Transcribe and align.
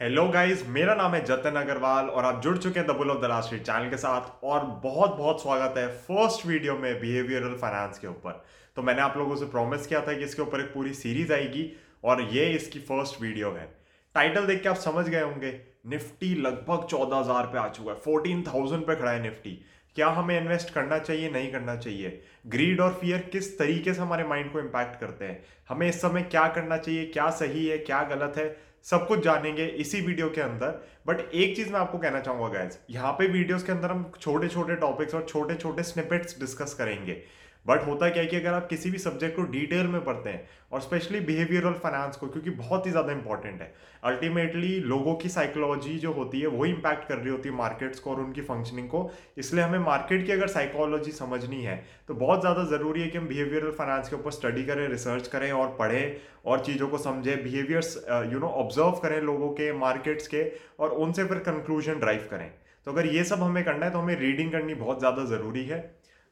Hello 0.00 0.26
guys 0.28 0.62
मेरा 0.66 0.94
नाम 0.94 1.14
है 1.14 1.20
जतन 1.24 1.56
अग्रवाल 1.56 2.08
और 2.08 2.24
आप 2.24 2.40
जुड़ 2.42 2.56
चुके 2.58 2.78
हैं 2.78 2.86
the 2.88 2.90
bull 2.96 3.10
of 3.10 3.20
the 3.20 3.24
last 3.24 3.54
channel 3.54 3.88
के 3.90 3.96
साथ 3.96 4.44
और 4.44 4.64
बहुत 4.82 5.16
बहुत 5.16 5.42
स्वागत 5.42 5.78
है 5.78 5.86
फ़र्स्ट 6.00 6.46
वीडियो 6.46 6.76
में 6.76 7.00
बिहेवियरल 7.00 7.54
फाइनेंस 7.54 7.98
के 7.98 8.06
ऊपर। 8.06 8.44
तो 8.76 8.82
मैंने 8.82 9.02
आप 9.02 9.16
लोगों 9.16 9.36
से 9.36 9.46
प्रॉमिस 9.46 9.86
किया 9.86 10.00
था 10.00 10.12
कि 10.12 10.24
इसके 10.24 10.42
ऊपर 10.42 10.60
एक 10.60 10.66
पूरी 10.74 10.92
सीरीज़ 10.94 11.32
आएगी 11.32 11.66
और 12.04 12.22
ये 12.34 12.44
इसकी 12.50 12.80
फ़र्स्ट 12.80 13.20
वीडियो 13.22 13.50
है। 13.52 13.66
टाइटल 14.14 14.46
देख 14.46 14.62
के 14.62 14.68
आप 14.68 14.76
समझ 14.76 15.08
गए 15.08 15.22
होंगे 15.22 15.50
निफ्टी 15.86 16.34
लगभग 16.36 16.86
चौदह 16.90 17.16
हज़ार 17.16 17.46
पे 17.46 17.58
आ 17.58 17.66
चुका 17.70 17.92
है 17.92 17.98
फोर्टीन 18.04 18.42
थाउज़ेंड 18.44 18.86
पे 18.86 18.96
खड़ा 18.96 19.10
है 19.10 19.22
निफ्टी 19.22 19.58
क्या 19.96 20.08
हमें 20.10 20.36
इन्वेस्ट 20.36 20.72
करना 20.72 20.98
चाहिए, 20.98 21.30
नहीं 21.30 21.50
करना 21.52 21.74
चाहिए? 21.76 22.20
ग्रीड 22.46 22.80
और 22.80 22.92
फियर 23.00 23.28
किस 23.32 23.58
तरीके 23.58 23.94
से 23.94 24.00
हमारे 24.00 24.24
माइंड 24.26 24.50
को 24.52 24.58
इम्पैक्ट 24.60 25.00
करते 25.00 25.24
हैं? 25.24 25.42
हमें 25.68 25.88
इस 25.88 26.00
समय 26.00 26.22
क्या 26.22 26.46
करना 26.48 26.76
चाहिए, 26.76 27.04
क्या 27.06 27.28
सही 27.32 27.66
है, 27.66 27.78
क्या 27.80 28.02
गलत 28.10 28.34
है? 28.36 28.46
सब 28.84 29.06
कुछ 29.08 29.20
जानेंगे 29.20 29.66
इसी 29.66 30.00
वीडियो 30.00 30.28
के 30.28 30.40
अंदर। 30.40 30.80
बट 31.06 31.20
एक 31.20 31.56
चीज़ 31.56 31.72
मैं 31.72 31.80
आपको 31.80 31.98
कहना 31.98 32.20
चाहूँगा 32.20 32.48
गैस 32.48 32.78
यहाँ 32.90 33.12
पे 33.12 33.26
वीडियोस 33.28 33.62
के 33.62 33.72
अंदर 33.72 33.90
हम 33.90 34.10
छोटे 34.20 34.48
छोटे 34.48 34.76
टॉपिक्स 34.76 35.14
और 35.14 35.26
छोटे 35.28 35.54
छोटे 35.54 35.82
स्निपेट्स 35.82 36.38
डिस्कस 36.40 36.74
करेंगे। 36.74 37.22
बट 37.68 37.86
होता 37.86 38.08
क्या 38.10 38.22
है 38.22 38.28
कि 38.28 38.36
अगर 38.36 38.54
आप 38.54 38.66
किसी 38.68 38.90
भी 38.90 38.98
सब्जेक्ट 38.98 39.36
को 39.36 39.42
डिटेल 39.50 39.86
में 39.86 40.04
पढ़ते 40.04 40.30
हैं, 40.30 40.46
और 40.72 40.80
स्पेशली 40.80 41.20
बिहेवियरल 41.22 41.72
फाइनेंस 41.74 42.16
को, 42.16 42.26
क्योंकि 42.28 42.50
बहुत 42.52 42.86
ही 42.86 42.90
ज़्यादा 42.90 43.12
इंपॉर्टेंट 43.12 43.60
है। 43.60 43.72
अल्टीमेटली 44.04 44.68
लोगों 44.82 45.14
की 45.14 45.28
साइकोलॉजी 45.28 45.98
जो 45.98 46.12
होती 46.12 46.40
है, 46.40 46.46
वो 46.48 46.64
इम्पैक्ट 46.66 47.08
कर 47.08 47.16
रही 47.16 47.30
होती 47.30 47.48
है 47.48 47.54
मार्केट्स 47.56 48.00
को 48.00 48.10
और 48.10 48.20
उनकी 48.20 48.42
फंक्शनिंग 48.42 48.88
को। 48.88 49.10
इसलिए 49.38 49.64
हमें 49.64 49.78
मार्केट 49.80 50.26
की 50.26 50.32
अगर 50.32 50.46
साइकोलॉजी 50.48 51.12
समझनी 51.12 51.62
है 51.62 51.76
तो 52.08 52.14
बहुत 52.16 52.40
ज़्यादा 52.40 52.64
ज़रूरी 52.66 53.02
है 53.02 53.08
कि 53.08 53.18
हम 53.18 53.26
बिहेवियरल 53.28 53.70
फाइनेंस 53.72 54.08
के 54.08 54.16
ऊपर 54.16 54.30
स्टडी 54.30 54.64
करें 54.64 54.86
रिसर्च 54.88 55.28
करें, 55.28 55.50
और 55.52 55.76
पढ़ें, 55.78 56.16
और 56.46 56.60
चीज़ों 56.60 56.88
को 56.88 56.98
समझें 56.98 57.42
बिहेवियर्स 57.42 57.96
यू 58.32 58.38
नो 58.38 58.48
ऑब्ज़र्व 58.58 59.00
करें 59.02 59.20
लोगों 59.22 59.48
के 59.52 59.72
मार्केट्स 59.78 60.26
के, 60.26 60.44
और 60.80 60.90
उनसे 60.98 61.24
फिर 61.24 61.38
कंक्लूजन 61.44 61.98
ड्राइव 62.00 62.26
करें। 62.30 62.50
तो 62.86 62.92
अगर 62.92 63.06
ये 63.08 63.24
सब 63.24 63.42
हमें 63.42 63.64
करना 63.64 63.86
है 63.86 63.92
तो 63.92 63.98
हमें 63.98 64.18
रीडिंग 64.20 64.52
करनी 64.52 64.74
बहुत 64.76 64.98
ज़्यादा 64.98 65.24
ज़रूरी 65.26 65.64
है। 65.64 65.78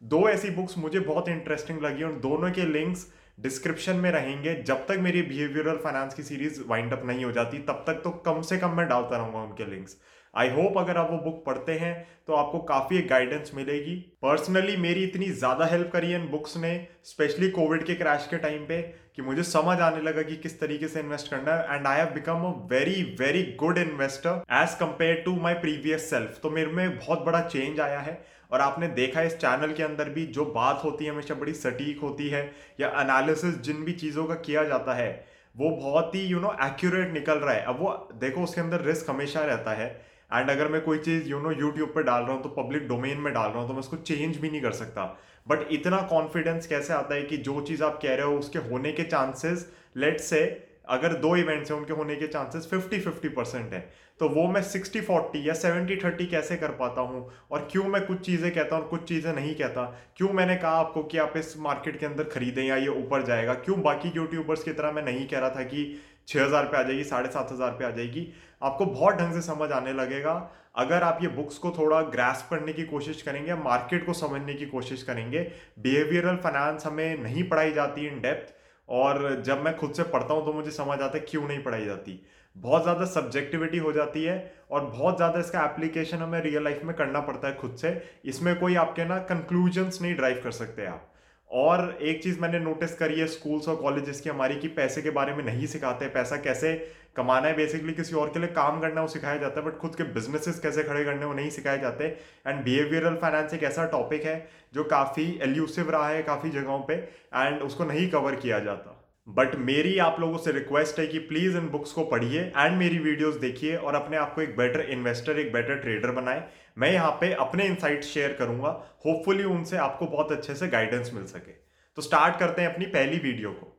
दो 0.02 0.28
ऐसी 0.28 0.50
बुक्स 0.52 0.76
मुझे 0.78 1.00
बहुत 1.00 1.28
इंटरेस्टिंग 1.28 1.82
लगी 1.82 2.02
और 2.02 2.12
दोनों 2.20 2.50
के 2.50 2.64
लिंक्स 2.72 3.06
डिस्क्रिप्शन 3.38 3.96
में 3.96 4.10
रहेंगे। 4.12 4.54
जब 4.62 4.86
तक 4.88 4.98
मेरी 5.00 5.22
बिहेवियरल 5.22 5.76
फाइनेंस 5.84 6.14
की 6.14 6.22
सीरीज़ 6.22 6.60
वाइंड 6.66 6.92
अप 6.92 7.02
नहीं 7.06 7.24
हो 7.24 7.32
जाती, 7.32 7.58
तब 7.60 7.84
तक 7.86 8.00
तो 8.04 8.10
कम 8.26 8.40
से 8.42 8.58
कम 8.58 8.76
मैं 8.76 8.88
डालता 8.88 9.16
रहूँगा 9.16 9.38
उनके 9.40 9.70
लिंक्स 9.70 9.96
आई 10.34 10.48
होप 10.50 10.76
अगर 10.78 10.96
आप 10.96 11.10
वो 11.10 11.18
बुक 11.20 11.42
पढ़ते 11.44 11.72
हैं 11.72 11.94
तो 12.26 12.32
आपको 12.34 12.58
काफ़ी 12.60 13.00
गाइडेंस 13.04 13.52
मिलेगी। 13.54 13.94
पर्सनली 14.22 14.76
मेरी 14.76 15.04
इतनी 15.04 15.28
ज़्यादा 15.32 15.66
हेल्प 15.66 15.90
करी 15.92 16.12
इन 16.14 16.26
बुक्स 16.28 16.56
ने 16.56 16.72
स्पेशली 17.04 17.48
कोविड 17.50 17.84
के 17.84 17.94
क्रैश 17.94 18.26
के 18.30 18.38
टाइम 18.38 18.64
पे, 18.64 18.80
कि 19.16 19.22
मुझे 19.22 19.42
समझ 19.44 19.78
आने 19.80 20.00
लगा 20.02 20.22
कि 20.22 20.36
किस 20.36 20.58
तरीके 20.60 20.88
से 20.88 21.00
इन्वेस्ट 21.00 21.30
करना 21.30 21.52
है। 21.52 21.76
And 21.76 21.86
I 21.86 21.98
have 21.98 22.08
become 22.14 22.42
a 22.42 22.52
very 22.70 23.02
very 23.20 23.42
good 23.60 23.78
investor 23.78 24.42
as 24.54 24.74
compared 24.80 25.22
to 25.24 25.34
my 25.42 25.54
previous 25.56 26.10
self 26.10 26.38
तो 26.42 26.50
मेरे 26.50 26.72
में 26.72 26.98
बहुत 26.98 27.24
बड़ा 27.26 27.40
चेंज 27.42 27.80
आया 27.80 28.00
है। 28.00 28.20
और 28.50 28.60
आपने 28.60 28.88
देखा 28.90 29.22
इस 29.22 29.36
चैनल 29.36 29.72
के 29.72 29.82
अंदर 29.82 30.08
भी 30.10 30.26
जो 30.28 30.44
बात 30.52 30.80
होती 30.84 31.04
है 31.04 31.10
हमेशा 31.10 31.34
बड़ी 31.34 31.54
सटीक 31.54 32.00
होती 32.00 32.28
है 32.28 32.44
या 32.80 32.88
एनालिसिस 33.00 33.60
जिन 33.60 33.84
भी 33.84 33.92
चीज़ों 33.94 34.24
का 34.24 34.34
किया 34.36 34.64
जाता 34.64 34.94
है, 34.94 35.26
वो 35.56 35.70
बहुत 35.72 36.14
ही 36.14 36.20
यू 36.22 36.40
नो 36.40 36.56
एक्यूरेट 36.64 37.12
निकल 37.12 37.38
रहा 37.38 37.54
है। 37.54 37.62
अब 37.64 37.80
वो, 37.80 38.08
देखो 38.14 38.42
उसके 38.42 38.60
अंदर 38.60 38.80
रिस्क 38.82 39.10
हमेशा 39.10 39.44
रहता 39.44 39.72
है 39.72 39.88
एंड 40.32 40.50
अगर 40.50 40.68
मैं 40.68 40.80
कोई 40.82 40.98
चीज़ 40.98 41.28
यू 41.28 41.38
नो 41.40 41.50
यूट्यूब 41.52 41.92
पर 41.94 42.02
डाल 42.02 42.22
रहा 42.22 42.32
हूँ 42.32 42.42
तो 42.42 42.48
पब्लिक 42.52 42.86
डोमेन 42.88 43.18
में 43.18 43.32
डाल 43.32 43.50
रहा 43.50 43.58
हूँ 43.58 43.68
तो 43.68 43.74
मैं 43.74 43.80
उसको 43.80 43.96
चेंज 43.98 44.36
भी 44.36 44.50
नहीं 44.50 44.60
कर 44.62 44.72
सकता। 44.74 45.04
बट 45.46 45.66
इतना 45.72 46.00
कॉन्फिडेंस 46.10 46.66
कैसे 46.66 46.92
आता 46.92 47.14
है 47.14 47.22
कि 47.22 47.36
जो 47.38 47.60
चीज़ 47.60 47.82
आप 47.84 47.98
कह 48.02 48.14
रहे 48.14 48.26
हो 48.26 48.38
उसके 48.38 48.58
होने 48.60 48.92
के 48.92 49.02
चांसेस 49.04 49.66
लेट 49.96 50.20
से 50.20 50.40
अगर 50.88 51.14
दो 51.14 51.34
इवेंट्स 51.36 51.70
हैं, 51.70 51.78
उनके 51.78 51.92
होने 51.92 52.16
के 52.16 52.26
चांसेस 52.26 52.66
फिफ्टी 52.70 52.98
फिफ्टी 53.00 53.28
परसेंट 53.28 53.72
है। 53.72 53.80
तो 54.20 54.28
वो 54.28 54.46
मैं 54.48 54.62
सिक्सटी 54.62 55.00
फोर्टी 55.00 55.48
या 55.48 55.54
सेवेंटी 55.54 55.96
थर्टी 55.96 56.26
कैसे 56.26 56.56
कर 56.56 56.70
पाता 56.72 57.00
हूँ? 57.00 57.28
और 57.50 57.68
क्यों 57.72 57.84
मैं 57.84 58.04
कुछ 58.06 58.20
चीज़ें 58.26 58.50
कहता 58.50 58.76
हूँ 58.76 58.84
और 58.84 58.88
कुछ 58.90 59.02
चीज़ें 59.08 59.32
नहीं 59.34 59.54
कहता? 59.54 59.84
क्यों 60.16 60.32
मैंने 60.32 60.56
कहा 60.56 60.78
आपको 60.78 61.02
कि 61.02 61.18
आप 61.18 61.36
इस 61.36 61.54
मार्केट 61.58 61.98
के 62.00 62.06
अंदर 62.06 62.24
खरीदें 62.24 62.62
या 62.64 62.76
ये 62.76 62.88
ऊपर 62.88 63.22
जाएगा? 63.22 63.54
क्यों 63.54 63.80
बाकी 63.82 64.12
यूट्यूबर्स 64.16 64.62
की 64.62 64.72
तरह 64.72 64.92
मैं 64.92 65.02
नहीं 65.04 65.26
कह 65.28 65.38
रहा 65.38 65.50
था 65.50 65.62
कि 65.64 66.02
छः 66.28 66.44
हज़ार 66.44 66.64
पे 66.64 66.76
आ 66.76 66.82
जाएगी, 66.82 67.04
साढ़े 67.04 67.28
सात 67.30 67.52
हज़ार 67.52 67.84
आ 67.84 67.90
जाएगी? 67.90 68.28
आपको 68.62 68.86
बहुत 68.86 69.14
ढंग 69.14 69.32
से 69.32 69.40
समझ 69.42 69.70
आने 69.72 69.92
लगेगा। 69.92 70.32
अगर 70.76 71.02
आप 71.02 71.18
ये 71.22 71.28
बुक्स 71.28 71.58
को 71.58 71.70
थोड़ा 71.70 72.00
ग्रास्प 72.10 72.48
करने 72.50 72.72
की 72.72 72.84
कोशिश 72.84 73.22
करेंगे 73.22 73.54
मार्केट 73.54 74.04
को 74.06 74.12
समझने 74.12 74.54
की 74.54 74.66
कोशिश 74.66 75.02
करेंगे 75.02 75.40
बिहेवियरल 75.78 76.36
फाइनेंस 76.36 76.86
हमें 76.86 77.22
नहीं 77.22 77.48
पढ़ाई 77.48 77.72
जाती 77.72 78.06
इन 78.06 78.20
डेप्थ 78.20 78.54
और 78.88 79.42
जब 79.46 79.62
मैं 79.62 79.76
खुद 79.76 79.92
से 79.92 80.02
पढ़ता 80.04 80.34
हूँ 80.34 80.44
तो 80.44 80.52
मुझे 80.52 80.70
समझ 80.70 81.00
आता 81.00 81.18
है 81.18 81.24
क्यों 81.28 81.46
नहीं 81.48 81.62
पढ़ाई 81.62 81.84
जाती। 81.84 82.20
बहुत 82.56 82.82
ज़्यादा 82.82 83.04
सब्जेक्टिविटी 83.04 83.78
हो 83.78 83.92
जाती 83.92 84.22
है 84.24 84.36
और 84.70 84.84
बहुत 84.86 85.16
ज़्यादा 85.16 85.40
इसका 85.40 85.64
एप्लीकेशन 85.64 86.18
हमें 86.18 86.40
रियल 86.42 86.64
लाइफ 86.64 86.84
में 86.84 86.94
करना 86.96 87.20
पड़ता 87.20 87.48
है 87.48 87.54
खुद 87.54 87.74
से। 87.76 88.00
इसमें 88.24 88.54
कोई 88.58 88.74
आपके 88.76 89.04
ना 89.04 89.18
कंक्लूजन्स 89.30 90.00
नहीं 90.02 90.14
ड्राइव 90.16 90.40
कर 90.44 90.50
सकते 90.52 90.86
आप। 90.86 91.12
और 91.50 91.98
एक 92.02 92.22
चीज़ 92.22 92.40
मैंने 92.40 92.58
नोटिस 92.58 92.94
करी 92.94 93.20
है 93.20 93.26
स्कूल्स 93.28 93.68
और 93.68 93.76
कॉलेजेस 93.76 94.20
की 94.20 94.30
हमारी 94.30 94.54
कि 94.56 94.68
पैसे 94.70 95.02
के 95.02 95.10
बारे 95.10 95.34
में 95.34 95.44
नहीं 95.44 95.66
सिखाते 95.66 96.06
पैसा 96.08 96.36
कैसे 96.38 96.74
कमाना 97.16 97.48
है? 97.48 97.56
बेसिकली 97.56 97.92
किसी 97.92 98.14
और 98.16 98.28
के 98.28 98.38
लिए 98.38 98.48
काम 98.48 98.80
करना 98.80 99.00
वो 99.00 99.08
सिखाया 99.08 99.36
जाता 99.36 99.60
है 99.60 99.66
बट 99.66 99.76
खुद 99.78 99.94
के 99.94 100.04
बिजनेसेस 100.14 100.58
कैसे 100.58 100.82
खड़े 100.82 101.04
करने 101.04 101.26
वो 101.26 101.34
नहीं 101.34 101.50
सिखाए 101.50 101.78
जाते। 101.78 102.04
एंड 102.46 102.62
बिहेवियरल 102.64 103.16
फाइनेंस 103.16 103.54
एक 103.54 103.62
ऐसा 103.62 103.84
टॉपिक 103.86 104.24
है, 104.24 104.36
जो 104.74 104.84
काफ़ी 104.84 105.24
एल्यूसिव 105.42 105.90
रहा 105.90 106.08
है 106.08 106.22
काफ़ी 106.22 106.50
जगहों 106.50 106.78
पर 106.80 107.08
एंड 107.36 107.62
उसको 107.62 107.84
नहीं 107.84 108.08
कवर 108.10 108.34
किया 108.36 108.58
जाता। 108.58 109.02
बट 109.28 109.54
मेरी 109.58 109.96
आप 109.98 110.20
लोगों 110.20 110.38
से 110.38 110.52
रिक्वेस्ट 110.52 110.98
है 110.98 111.06
कि 111.06 111.18
प्लीज़ 111.20 111.56
इन 111.56 111.68
बुक्स 111.68 111.92
को 111.92 112.04
पढ़िए 112.04 112.40
एंड 112.40 112.76
मेरी 112.78 112.98
वीडियोस 112.98 113.36
देखिए, 113.36 113.76
और 113.76 113.94
अपने 113.94 114.16
आप 114.16 114.34
को 114.34 114.42
एक 114.42 114.56
बेटर 114.56 114.80
इन्वेस्टर 114.90 115.38
एक 115.38 115.52
बेटर 115.52 115.78
ट्रेडर 115.78 116.10
बनाए। 116.10 116.44
मैं 116.76 116.90
यहाँ 116.92 117.10
पे 117.20 117.32
अपने 117.34 117.64
इंसाइट 117.66 118.02
शेयर 118.04 118.32
करूँगा। 118.38 118.68
होपफुली 119.04 119.44
उनसे 119.44 119.76
आपको 119.78 120.06
बहुत 120.06 120.32
अच्छे 120.32 120.54
से 120.54 120.66
गाइडेंस 120.68 121.10
मिल 121.14 121.24
सके। 121.26 121.52
तो 121.98 122.02
स्टार्ट 122.02 122.38
करते 122.38 122.62
हैं 122.62 122.72
अपनी 122.72 122.86
पहली 122.86 123.18
वीडियो 123.18 123.50
को। 123.52 123.72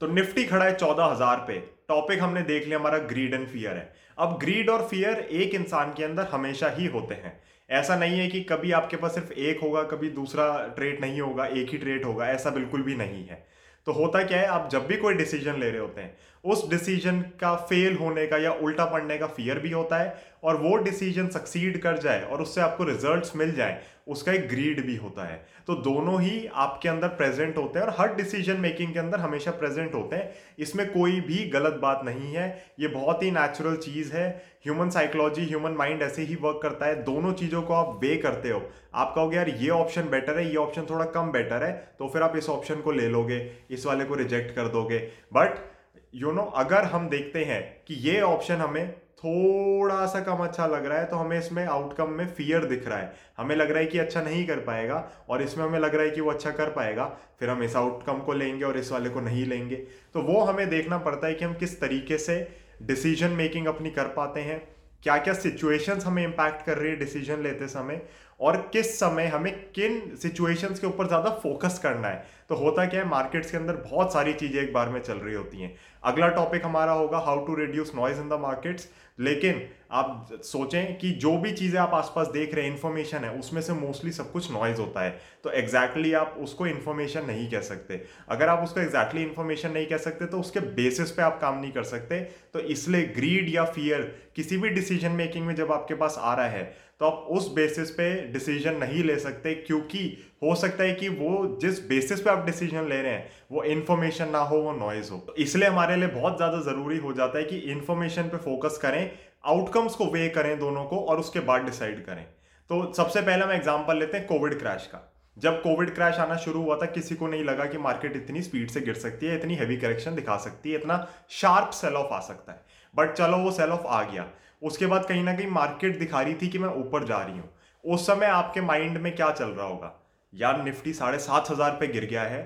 तो 0.00 0.06
निफ्टी 0.08 0.44
खड़ा 0.44 0.64
है 0.64 0.74
चौदह 0.74 1.04
हज़ार 1.04 1.44
पे। 1.48 1.58
टॉपिक 1.88 2.22
हमने 2.22 2.42
देख 2.42 2.66
लिया, 2.66 2.78
हमारा 2.78 2.98
ग्रीड 2.98 3.34
एंड 3.34 3.46
फियर 3.48 3.76
है। 3.76 3.92
अब 4.18 4.38
ग्रीड 4.40 4.70
और 4.70 4.86
फियर 4.88 5.18
एक 5.18 5.54
इंसान 5.54 5.92
के 5.94 6.04
अंदर 6.04 6.28
हमेशा 6.32 6.68
ही 6.70 6.86
होते 6.88 7.14
हैं। 7.14 7.40
ऐसा 7.72 7.96
नहीं 7.96 8.18
है 8.18 8.26
कि 8.28 8.40
कभी 8.42 8.72
आपके 8.72 8.96
पास 8.96 9.14
सिर्फ़ 9.14 9.32
एक 9.32 9.60
होगा, 9.60 9.82
कभी 9.82 10.08
दूसरा 10.08 10.46
ट्रेट 10.76 11.00
नहीं 11.00 11.20
होगा, 11.20 11.46
एक 11.46 11.70
ही 11.70 11.78
ट्रेट 11.78 12.04
होगा, 12.04 12.28
ऐसा 12.28 12.50
बिल्कुल 12.50 12.82
भी 12.82 12.94
नहीं 12.94 13.26
है। 13.26 13.46
तो 13.86 13.92
होता 13.92 14.22
क्या 14.22 14.38
है, 14.38 14.46
आप 14.46 14.68
जब 14.72 14.86
भी 14.86 14.96
कोई 14.96 15.14
डिसीज़न 15.14 15.58
ले 15.60 15.70
रहे 15.70 15.80
होते 15.80 16.00
हैं, 16.00 16.16
उस 16.44 16.68
डिसीज़न 16.70 17.20
का 17.40 17.54
फेल 17.56 17.96
होने 17.96 18.26
का 18.26 18.36
या 18.36 18.52
उल्टा 18.52 18.84
पड़ने 18.84 19.16
का 19.18 19.26
फियर 19.26 19.58
भी 19.58 19.70
होता 19.70 19.98
है 19.98 20.14
और 20.44 20.56
वो 20.56 20.76
डिसीज़न 20.76 21.28
सक्सीड 21.28 21.80
कर 21.82 21.98
जाए 21.98 22.22
और 22.22 22.42
उससे 22.42 22.60
आपको 22.60 22.84
रिजल्ट्स 22.84 23.36
मिल 23.36 23.54
जाए। 23.54 23.80
उसका 24.08 24.32
एक 24.32 24.48
ग्रीड 24.48 24.86
भी 24.86 24.96
होता 24.96 25.24
है। 25.24 25.46
तो 25.66 25.74
दोनों 25.74 26.22
ही 26.22 26.48
आपके 26.54 26.88
अंदर 26.88 27.08
प्रेजेंट 27.08 27.56
होते 27.56 27.78
हैं 27.78 27.86
और 27.86 27.94
हर 27.98 28.14
डिसीज़न 28.14 28.60
मेकिंग 28.60 28.92
के 28.92 28.98
अंदर 28.98 29.20
हमेशा 29.20 29.50
प्रेजेंट 29.50 29.94
होते 29.94 30.16
हैं। 30.16 30.34
इसमें 30.58 30.92
कोई 30.92 31.20
भी 31.20 31.48
गलत 31.48 31.72
बात 31.72 32.00
नहीं 32.04 32.34
है। 32.34 32.64
ये 32.80 32.88
बहुत 32.88 33.22
ही 33.22 33.30
नेचुरल 33.30 33.76
चीज़ 33.76 34.12
है। 34.12 34.44
ह्यूमन 34.64 34.90
साइकोलॉजी 34.90 35.42
ह्यूमन 35.42 35.70
माइंड 35.70 36.02
ऐसे 36.02 36.22
ही 36.22 36.34
वर्क 36.34 36.60
करता 36.62 36.86
है। 36.86 37.02
दोनों 37.02 37.32
चीज़ों 37.32 37.62
को 37.62 37.74
आप 37.74 38.00
वे 38.02 38.16
करते 38.16 38.48
हो। 38.48 38.70
आप 38.94 39.12
कहोगे, 39.14 39.36
यार, 39.36 39.48
ये 39.48 39.68
ऑप्शन 39.68 40.02
बेटर 40.02 40.38
है, 40.38 40.48
ये 40.48 40.56
ऑप्शन 40.56 40.86
थोड़ा 40.90 41.04
कम 41.04 41.32
बेटर 41.32 41.62
है। 41.62 41.94
तो 41.98 42.08
फिर 42.08 42.22
आप 42.22 42.36
इस 42.36 42.48
ऑप्शन 42.48 42.74
को 42.74 42.92
ले 42.92 43.08
लोगे। 43.08 43.52
इस 43.70 43.86
वाले 43.86 44.04
को 44.04 44.14
रिजेक्ट 44.14 44.56
कर 44.56 44.68
दोगे। 44.68 44.98
बट 45.32 45.72
यू 46.14 46.32
नो 46.32 46.42
अगर 46.42 46.84
हम 46.84 47.08
देखते 47.08 47.44
हैं 47.44 47.82
कि 47.86 47.94
ये 47.94 48.20
ऑप्शन 48.20 48.54
हमें 48.54 48.94
थोड़ा 49.24 50.06
सा 50.06 50.20
कम 50.20 50.42
अच्छा 50.44 50.66
लग 50.66 50.86
रहा 50.86 50.98
है 50.98 51.04
तो 51.06 51.16
हमें 51.16 51.38
इसमें 51.38 51.64
आउटकम 51.64 52.10
में 52.10 52.26
फियर 52.28 52.64
दिख 52.64 52.88
रहा 52.88 52.98
है। 52.98 53.12
हमें 53.38 53.54
लग 53.56 53.70
रहा 53.70 53.80
है 53.80 53.86
कि 53.86 53.98
अच्छा 53.98 54.22
नहीं 54.22 54.46
कर 54.46 54.60
पाएगा 54.60 54.96
और 55.28 55.42
इसमें 55.42 55.64
हमें 55.64 55.78
लग 55.80 55.94
रहा 55.94 56.04
है 56.04 56.10
कि 56.10 56.20
वो 56.20 56.30
अच्छा 56.30 56.50
कर 56.50 56.70
पाएगा, 56.70 57.04
फिर 57.40 57.50
हम 57.50 57.62
इस 57.62 57.76
आउटकम 57.76 58.18
को 58.18 58.32
लेंगे 58.32 58.64
और 58.64 58.78
इस 58.78 58.92
वाले 58.92 59.10
को 59.10 59.20
नहीं 59.20 59.44
लेंगे। 59.46 59.76
तो 60.14 60.22
वो 60.22 60.40
हमें 60.40 60.68
देखना 60.70 60.98
पड़ता 60.98 61.26
है 61.26 61.34
कि 61.34 61.44
हम 61.44 61.54
किस 61.54 61.80
तरीके 61.80 62.18
से 62.18 62.46
डिसीज़न 62.82 63.30
मेकिंग 63.32 63.66
अपनी 63.66 63.90
कर 63.90 64.06
पाते 64.16 64.40
हैं 64.40 64.60
क्या 65.02 65.16
क्या 65.18 65.34
सिचुएशंस 65.34 66.04
हमें 66.06 66.22
इम्पैक्ट 66.24 66.64
कर 66.66 66.78
रही 66.78 66.90
है 66.90 66.96
डिसीज़न 66.96 67.42
लेते 67.42 67.68
समय। 67.68 68.02
और 68.42 68.56
किस 68.72 68.98
समय 68.98 69.26
हमें 69.26 69.52
किन 69.74 70.00
सिचुएशंस 70.22 70.80
के 70.80 70.86
ऊपर 70.86 71.06
ज़्यादा 71.06 71.30
फोकस 71.42 71.78
करना 71.82 72.08
है। 72.08 72.24
तो 72.48 72.54
होता 72.54 72.84
क्या 72.86 73.00
है 73.00 73.08
मार्केट्स 73.08 73.50
के 73.50 73.56
अंदर 73.56 73.76
बहुत 73.84 74.12
सारी 74.12 74.32
चीज़ें 74.34 74.60
एक 74.62 74.72
बार 74.72 74.88
में 74.88 75.00
चल 75.00 75.16
रही 75.16 75.34
होती 75.34 75.60
हैं। 75.60 75.74
अगला 76.04 76.28
टॉपिक 76.30 76.64
हमारा 76.64 76.92
होगा 76.92 77.18
how 77.18 77.44
to 77.46 77.54
reduce 77.54 77.92
noise 77.96 78.20
in 78.20 78.28
the 78.28 78.38
markets 78.42 78.88
लेकिन 79.18 79.60
आप 79.92 80.28
सोचें 80.44 80.98
कि 80.98 81.10
जो 81.22 81.36
भी 81.38 81.52
चीज़ें 81.52 81.78
आप 81.80 81.94
आसपास 81.94 82.28
देख 82.28 82.54
रहे 82.54 82.64
हैं 82.64 82.72
इन्फॉर्मेशन 82.72 83.24
है, 83.24 83.30
उसमें 83.38 83.60
से 83.62 83.72
मोस्टली 83.72 84.12
सब 84.12 84.30
कुछ 84.32 84.50
नॉइज़ 84.52 84.80
होता 84.80 85.00
है। 85.00 85.10
तो 85.44 85.50
एग्जैक्टली 85.50 86.02
exactly 86.02 86.20
आप 86.20 86.38
उसको 86.42 86.66
इन्फॉर्मेशन 86.66 87.24
नहीं 87.26 87.48
कह 87.50 87.60
सकते। 87.62 88.00
अगर 88.28 88.48
आप 88.48 88.62
उसको 88.64 88.80
एग्जैक्टली 88.80 89.02
exactly 89.10 89.28
इन्फॉर्मेशन 89.28 89.72
नहीं 89.72 89.86
कह 89.86 89.96
सकते 89.98 90.26
तो 90.26 90.40
उसके 90.40 90.60
बेसिस 90.76 91.10
पे 91.10 91.22
आप 91.22 91.38
काम 91.40 91.60
नहीं 91.60 91.72
कर 91.72 91.82
सकते। 91.84 92.20
तो 92.52 92.60
इसलिए 92.60 93.02
ग्रीड 93.16 93.54
या 93.54 93.64
फियर 93.66 94.12
किसी 94.36 94.56
भी 94.56 94.68
डिसीज़न 94.70 95.12
मेकिंग 95.12 95.46
में 95.46 95.54
जब 95.54 95.72
आपके 95.72 95.94
पास 95.94 96.16
आ 96.18 96.34
रहा 96.34 96.48
है 96.48 96.64
तो 97.02 97.06
आप 97.06 97.26
उस 97.30 97.50
बेसिस 97.54 97.90
पे 97.90 98.04
डिसीज़न 98.32 98.76
नहीं 98.76 99.02
ले 99.04 99.18
सकते, 99.18 99.54
क्योंकि 99.56 99.98
हो 100.42 100.54
सकता 100.54 100.84
है 100.84 100.92
कि 100.92 101.08
वो 101.10 101.58
जिस 101.62 101.80
बेसिस 101.86 102.20
पे 102.20 102.30
आप 102.30 102.44
डिसीज़न 102.46 102.88
ले 102.88 103.00
रहे 103.02 103.12
हैं, 103.12 103.28
वो 103.52 103.62
इन्फॉर्मेशन 103.64 104.28
ना 104.28 104.38
हो, 104.40 104.56
वो 104.56 104.72
नॉइज़ 104.74 105.10
हो। 105.10 105.18
तो 105.18 105.34
इसलिए 105.36 105.68
हमारे 105.68 105.96
लिए 105.96 106.08
बहुत 106.10 106.36
ज़्यादा 106.36 106.60
ज़रूरी 106.62 106.98
हो 106.98 107.12
जाता 107.12 107.38
है 107.38 107.44
कि 107.44 107.56
इन्फॉर्मेशन 107.72 108.28
पे 108.28 108.36
फोकस 108.38 108.78
करें 108.82 109.10
आउटकम्स 109.44 109.94
को 109.94 110.04
वे 110.06 110.28
करें 110.28 110.58
दोनों 110.58 110.84
को 110.84 110.98
और 110.98 111.20
उसके 111.20 111.40
बाद 111.40 111.64
डिसाइड 111.64 112.04
करें। 112.06 112.22
तो 112.70 112.92
सबसे 112.92 113.20
पहले 113.20 113.44
हम 113.44 113.52
एग्ज़ाम्पल 113.52 113.98
लेते 113.98 114.16
हैं 114.18 114.26
कोविड 114.26 114.58
क्रैश 114.58 114.86
का। 114.86 115.00
जब 115.36 115.60
कोविड 115.62 115.94
क्रैश 115.94 116.18
आना 116.18 116.36
शुरू 116.36 116.62
हुआ 116.62 116.76
था, 116.76 116.86
किसी 116.88 117.14
को 117.14 117.28
नहीं 117.28 117.44
लगा 117.44 117.66
कि 117.66 117.78
मार्केट 117.80 118.16
इतनी 118.16 118.42
स्पीड 118.42 118.70
से 118.70 118.80
गिर 118.80 118.94
सकती 118.96 119.26
है, 119.26 119.36
इतनी 119.36 119.54
हैवी 119.54 119.76
करेक्शन 119.76 120.14
दिखा 120.14 120.36
सकती 120.38 120.70
है, 120.70 120.78
इतना 120.78 121.06
शार्प 121.32 121.70
सेल 121.72 121.94
ऑफ़ 121.94 122.12
आ 122.12 122.20
सकता 122.22 122.52
है। 122.52 122.64
बट 122.94 123.12
चलो 123.14 123.36
वो 123.38 123.50
सेल 123.52 123.70
ऑफ़ 123.70 123.86
आ 123.88 124.02
गया। 124.04 124.26
उसके 124.62 124.86
बाद 124.86 125.04
कहीं 125.04 125.22
ना 125.24 125.34
कहीं 125.34 125.46
मार्केट 125.50 125.98
दिखा 125.98 126.20
रही 126.20 126.34
थी 126.34 126.48
कि 126.48 126.58
मैं 126.58 126.68
ऊपर 126.76 127.04
जा 127.04 127.22
रही 127.22 127.38
हूँ। 127.38 127.48
उस 127.84 128.06
समय 128.06 128.26
आपके 128.26 128.60
माइंड 128.60 128.98
में 128.98 129.14
क्या 129.16 129.30
चल 129.30 129.44
रहा 129.46 129.66
होगा? 129.66 129.92
यार, 130.32 130.62
निफ्टी 130.62 130.92
साढ़े 130.92 131.18
सात 131.18 131.50
हज़ार 131.50 131.70
पे 131.70 131.86
गिर 131.88 132.04
गया 132.04 132.22
है। 132.24 132.40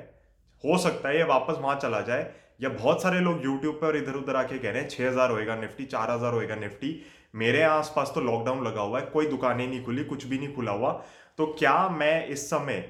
हो 0.65 0.79
सकता 0.79 1.09
है 1.09 1.17
ये 1.17 1.25
वापस 1.25 1.59
वहाँ 1.61 1.79
चला 1.79 2.01
जाए। 2.01 2.31
या 2.61 2.69
बहुत 2.71 3.03
सारे 3.03 3.21
लोग 3.21 3.45
यूट्यूब 3.45 3.75
पर 3.75 3.97
इधर 3.97 4.15
उधर 4.15 4.37
आके 4.37 4.59
कह 4.59 4.71
रहे 4.71 4.83
हैं, 4.83 4.89
छह 4.89 5.09
हज़ार 5.09 5.31
होएगा 5.31 5.57
निफ्टी, 5.57 5.85
चार 5.85 6.11
हज़ार 6.11 6.33
होएगा 6.33 6.55
निफ्टी। 6.57 7.01
मेरे 7.35 7.63
आसपास 7.63 8.13
तो 8.15 8.21
लॉकडाउन 8.21 8.65
लगा 8.67 8.81
हुआ 8.81 9.01
है, 9.01 9.07
कोई 9.07 9.27
दुकानें 9.27 9.67
नहीं 9.67 9.85
खुली, 9.85 10.05
कुछ 10.05 10.25
भी 10.27 10.39
नहीं 10.39 10.55
खुला 10.55 10.73
हुआ। 10.73 10.93
तो 11.39 11.47
क्या 11.59 11.89
मैं 11.89 12.27
इस 12.27 12.49
समय 12.51 12.85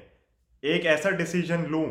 एक 0.63 0.85
ऐसा 0.85 1.09
डिसीज़न 1.11 1.65
लूँ 1.65 1.85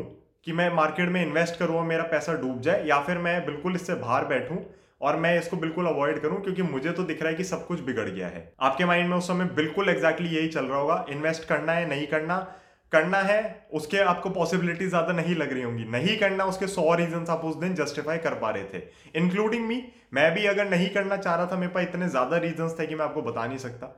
कि 0.45 0.53
मैं 0.53 0.69
मार्केट 0.73 1.09
में 1.09 1.21
इन्वेस्ट 1.21 1.59
करूँ 1.59 1.77
और 1.77 1.85
मेरा 1.85 2.03
पैसा 2.05 2.33
डूब 2.33 2.59
जाए? 2.61 2.85
या 2.87 2.99
फिर 3.01 3.17
मैं 3.17 3.45
बिल्कुल 3.45 3.75
इससे 3.75 3.95
बाहर 3.95 4.25
बैठूं 4.25 4.55
और 5.01 5.15
मैं 5.15 5.37
इसको 5.39 5.57
बिल्कुल 5.57 5.87
अवॉइड 5.87 6.21
करूँ, 6.21 6.41
क्योंकि 6.43 6.61
मुझे 6.63 6.91
तो 6.91 7.03
दिख 7.03 7.21
रहा 7.21 7.29
है 7.29 7.35
कि 7.35 7.43
सब 7.43 7.65
कुछ 7.67 7.81
बिगड़ 7.81 8.07
गया 8.09 8.27
है। 8.27 8.51
आपके 8.61 8.85
माइंड 8.85 9.09
में 9.09 9.17
उस 9.17 9.27
समय 9.27 9.45
बिल्कुल 9.55 9.89
एग्जैक्टली 9.89 10.29
यही 10.29 10.47
चल 10.49 10.65
रहा 10.65 10.79
होगा। 10.79 11.05
इन्वेस्ट 11.09 11.47
करना 11.49 11.71
है, 11.71 11.89
नहीं 11.89 12.07
करना 12.07 12.45
करना 12.91 13.17
है, 13.19 13.67
उसके 13.73 13.99
आपको 13.99 14.29
पॉसिबिलिटी 14.29 14.85
ज़्यादा 14.87 15.13
नहीं 15.13 15.35
लग 15.35 15.51
रही 15.53 15.63
होंगी। 15.63 15.83
नहीं 15.85 16.17
करना, 16.17 16.43
उसके 16.45 16.67
सौ 16.67 16.93
रीजन 16.95 17.25
आप 17.29 17.41
उस 17.45 17.55
दिन 17.55 17.73
जस्टिफाई 17.75 18.17
कर 18.17 18.33
पा 18.35 18.49
रहे 18.49 18.63
थे। 18.63 18.81
इंक्लूडिंग 19.15 19.65
मी 19.67 19.81
मैं 20.13 20.33
भी 20.33 20.45
अगर 20.45 20.69
नहीं 20.69 20.89
करना 20.89 21.17
चाह 21.17 21.35
रहा 21.35 21.45
था, 21.45 21.55
मेरे 21.55 21.71
पास 21.71 21.83
इतने 21.83 22.07
ज़्यादा 22.09 22.37
रीजन 22.37 22.75
थे 22.79 22.85
कि 22.87 22.95
मैं 22.95 23.05
आपको 23.05 23.21
बता 23.21 23.45
नहीं 23.45 23.57
सकता। 23.57 23.95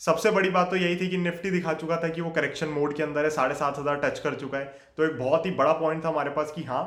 सबसे 0.00 0.30
बड़ी 0.30 0.50
बात 0.50 0.70
तो 0.70 0.76
यही 0.76 0.96
थी 0.96 1.08
कि 1.08 1.18
निफ्टी 1.18 1.50
दिखा 1.50 1.72
चुका 1.74 1.96
था 1.96 2.08
कि 2.08 2.20
वो 2.20 2.30
करेक्शन 2.30 2.68
मोड 2.68 2.94
के 2.96 3.02
अंदर 3.02 3.24
है, 3.24 3.30
साढ़े 3.30 3.54
सात 3.54 3.78
हज़ार 3.78 3.96
टच 4.00 4.18
कर 4.18 4.34
चुका 4.34 4.58
है। 4.58 4.64
तो 4.96 5.04
एक 5.04 5.18
बहुत 5.18 5.46
ही 5.46 5.50
बड़ा 5.52 5.72
पॉइंट 5.74 6.04
था 6.04 6.08
हमारे 6.08 6.30
पास 6.30 6.52
कि 6.56 6.62
हाँ 6.64 6.84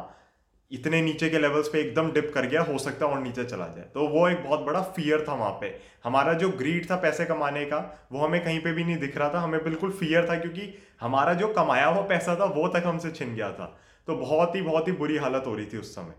इतने 0.74 1.02
नीचे 1.02 1.30
के 1.30 1.40
लेवल्स 1.40 1.68
पे 1.68 1.80
एकदम 1.80 2.12
डिप 2.12 2.31
कर 2.34 2.46
गया, 2.46 2.62
हो 2.62 2.78
सकता 2.78 3.06
है 3.06 3.12
और 3.12 3.20
नीचे 3.20 3.44
चला 3.44 3.68
जाए। 3.68 3.86
तो 3.94 4.08
वो 4.08 4.30
एक 4.30 4.44
बहुत 4.44 4.60
बड़ा 4.60 4.81
फियर 4.81 5.25
था 5.28 5.34
वहाँ 5.34 5.52
पे। 5.52 5.80
हमारा 6.04 6.34
जो 6.34 6.50
ग्रीड 6.50 6.92
था 6.92 6.96
पैसे 6.96 7.25
कमाने 7.25 7.66
का, 7.66 8.08
वो 8.12 8.20
हमें 8.20 8.44
कहीं 8.44 8.60
पे 8.60 8.74
भी 8.74 8.84
नहीं 8.84 8.98
दिख 8.98 9.18
रहा 9.18 9.30
था। 9.30 9.40
हमें 9.40 9.64
बिल्कुल 9.64 9.92
फियर 9.92 10.30
था 10.30 10.40
क्योंकि 10.40 10.74
हमारा 11.02 11.34
जो 11.34 11.48
कमाया 11.48 11.86
हुआ 11.86 12.02
पैसा 12.02 12.36
था, 12.36 12.46
वो 12.46 12.68
तक 12.68 12.84
हमसे 12.86 13.12
छिन 13.12 13.36
गया 13.36 13.52
था। 13.52 13.80
तो 14.08 14.16
बहुत 14.16 14.56
ही 14.56 14.62
बहुत 14.62 14.88
ही 14.88 14.94
बुरी 14.94 15.18
हालत 15.18 15.44
हो 15.48 15.56
रही 15.56 15.66
थी 15.66 15.78
उस 15.78 15.96
समय। 15.96 16.14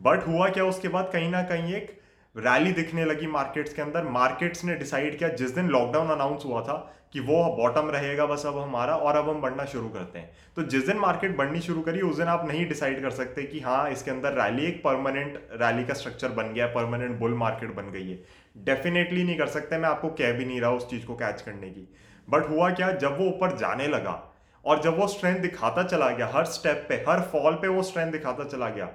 बट 0.00 0.26
हुआ 0.28 0.48
क्या 0.48 0.64
उसके 0.64 0.88
बाद? 0.88 1.10
कहीं 1.12 1.30
ना 1.30 1.42
कहीं 1.42 1.74
एक 1.74 2.00
रैली 2.36 2.72
दिखने 2.72 3.04
लगी 3.04 3.26
मार्केट्स 3.26 3.74
के 3.74 3.82
अंदर। 3.82 4.04
मार्केट्स 4.04 4.64
ने 4.64 4.74
डिसाइड 4.74 5.18
किया, 5.18 5.28
जिस 5.28 5.50
दिन 5.50 5.68
लॉकडाउन 5.68 6.08
अनाउंस 6.08 6.42
हुआ 6.44 6.62
था 6.62 6.96
कि 7.12 7.20
वो 7.20 7.44
बॉटम 7.56 7.88
रहेगा 7.90 8.26
बस 8.26 8.42
अब 8.46 8.58
हमारा 8.58 8.94
और 8.96 9.16
अब 9.16 9.28
हम 9.28 9.40
बढ़ना 9.40 9.64
शुरू 9.64 9.88
करते 9.88 10.18
हैं। 10.18 10.30
तो 10.56 10.62
जिस 10.62 10.86
दिन 10.86 10.96
मार्केट 10.96 11.36
बढ़नी 11.36 11.60
शुरू 11.60 11.80
करी, 11.82 12.00
उस 12.00 12.16
दिन 12.16 12.26
आप 12.26 12.46
नहीं 12.48 12.66
डिसाइड 12.68 13.02
कर 13.02 13.10
सकते 13.10 13.42
कि 13.42 13.60
हाँ 13.60 13.90
इसके 13.90 14.10
अंदर 14.10 14.32
रैली 14.32 14.66
एक 14.66 14.82
परमानेंट 14.84 15.36
रैली 15.52 15.84
का 15.84 15.94
स्ट्रक्चर 15.94 16.28
बन 16.28 16.52
गया 16.54 16.66
परमानेंट 16.66 17.18
बुल 17.18 17.34
मार्केट 17.34 17.74
बन 17.74 17.90
गई 17.90 18.08
है। 18.10 18.18
डेफिनेटली 18.56 19.24
नहीं 19.24 19.36
कर 19.38 19.46
सकते, 19.46 19.78
मैं 19.78 19.88
आपको 19.88 20.08
कह 20.08 20.32
भी 20.32 20.44
नहीं 20.44 20.60
रहा 20.60 20.70
उस 20.70 20.90
चीज़ 20.90 21.06
को 21.06 21.14
कैच 21.14 21.42
करने 21.42 21.70
की। 21.70 21.88
बट 22.30 22.48
हुआ 22.48 22.70
क्या, 22.70 22.90
जब 22.92 23.18
वो 23.18 23.26
ऊपर 23.26 23.56
जाने 23.56 23.86
लगा 23.86 24.20
और 24.64 24.82
जब 24.82 24.98
वो 24.98 25.06
स्ट्रेंथ 25.06 25.40
दिखाता 25.40 25.82
चला 25.82 26.10
गया, 26.10 26.30
हर 26.34 26.44
स्टेप 26.44 26.86
पे, 26.88 26.94
हर 27.08 27.20
फॉल 27.32 27.54
पे 27.54 27.68
वो 27.68 27.82
स्ट्रेंथ 27.82 28.12
दिखाता 28.12 28.44
चला 28.44 28.68
गया, 28.68 28.86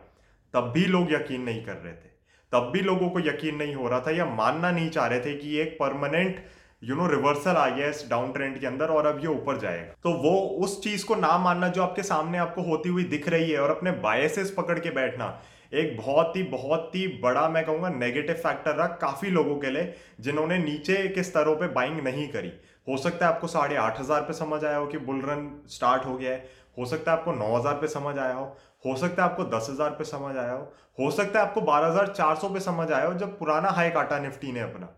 तब 0.53 0.71
भी 0.75 0.85
लोग 0.85 1.13
यकीन 1.13 1.41
नहीं 1.41 1.65
कर 1.65 1.73
रहे 1.73 1.93
थे। 1.93 2.15
तब 2.51 2.69
भी 2.73 2.79
लोगों 2.79 3.09
को 3.09 3.19
यकीन 3.19 3.55
नहीं 3.55 3.75
हो 3.75 3.87
रहा 3.89 3.99
था 3.99 4.11
या 4.11 4.25
मानना 4.25 4.71
नहीं 4.71 4.89
चाह 4.89 5.07
रहे 5.07 5.19
थे 5.19 5.33
कि 5.33 5.57
एक 5.57 5.77
परमानेंट 5.79 6.39
यू 6.81 6.95
नो 6.95 7.05
रिवर्सल 7.07 7.55
आ 7.57 7.67
गया 7.69 7.87
इस 7.89 8.05
डाउन 8.09 8.31
ट्रेंड 8.31 8.59
के 8.59 8.67
अंदर 8.67 8.87
और 8.87 9.05
अब 9.05 9.19
ये 9.21 9.27
ऊपर 9.27 9.57
जाएगा। 9.59 9.93
तो 10.03 10.11
वो 10.13 10.33
उस 10.63 10.81
चीज़ 10.83 11.05
को 11.05 11.15
ना 11.15 11.37
मानना 11.37 11.67
जो 11.67 11.83
आपके 11.83 12.03
सामने 12.03 12.37
आपको 12.37 12.61
होती 12.61 12.89
हुई 12.89 13.03
दिख 13.05 13.27
रही 13.29 13.49
है 13.51 13.59
और 13.59 13.69
अपने 13.69 13.91
बायसेस 14.03 14.53
पकड़ 14.57 14.77
के 14.79 14.89
बैठना, 14.91 15.39
एक 15.73 15.97
बहुत 15.97 16.35
ही 16.35 16.43
बहुत 16.45 16.91
ही 16.95 17.07
बड़ा, 17.23 17.47
मैं 17.49 17.65
कहूँगा 17.65 17.89
नेगेटिव 17.89 18.35
फैक्टर 18.35 18.75
रहा 18.75 18.87
काफ़ी 19.01 19.29
लोगों 19.29 19.55
के 19.57 19.69
लिए 19.69 19.93
जिन्होंने 20.19 20.57
नीचे 20.59 21.07
के 21.07 21.23
स्तरों 21.23 21.55
पे 21.55 21.67
बाइंग 21.69 21.99
नहीं 22.01 22.27
करी। 22.29 22.51
हो 22.87 22.97
सकता 22.97 23.25
है 23.25 23.33
आपको 23.33 23.47
साढ़े 23.47 23.75
आठ 23.77 23.99
हज़ार 23.99 24.21
पे 24.21 24.33
समझ 24.33 24.63
आया 24.63 24.77
हो 24.77 24.85
कि 24.85 24.97
बुल 24.99 25.21
रन 25.21 25.49
स्टार्ट 25.69 26.05
हो 26.05 26.15
गया 26.17 26.31
है। 26.31 26.49
हो 26.77 26.85
सकता 26.85 27.11
है 27.11 27.17
आपको 27.17 27.31
नौ 27.33 27.55
हज़ार 27.55 27.73
पे 27.73 27.87
समझ 27.87 28.17
आया 28.17 28.33
हो। 28.33 28.45
हो 28.85 28.95
सकता 28.97 29.23
है 29.23 29.29
आपको 29.29 29.43
दस 29.47 29.67
हज़ार 29.69 29.89
पे 29.89 30.03
समझ 30.05 30.35
आया 30.37 30.51
हो। 30.51 30.71
हो 30.99 31.11
सकता 31.11 31.39
है 31.39 31.45
आपको 31.45 31.61
बारह 31.63 31.87
हज़ार 31.87 32.13
चार 32.13 32.35
सौ 32.35 32.49
पे 32.49 32.59
समझ 32.61 32.91
आया 32.91 33.05
हो 33.05 33.13
जब 33.15 33.37
पुराना 33.39 33.69
हाई 33.71 33.89
काटा 33.89 34.19
निफ्टी 34.19 34.51
ने 34.51 34.59
अपना। 34.61 34.93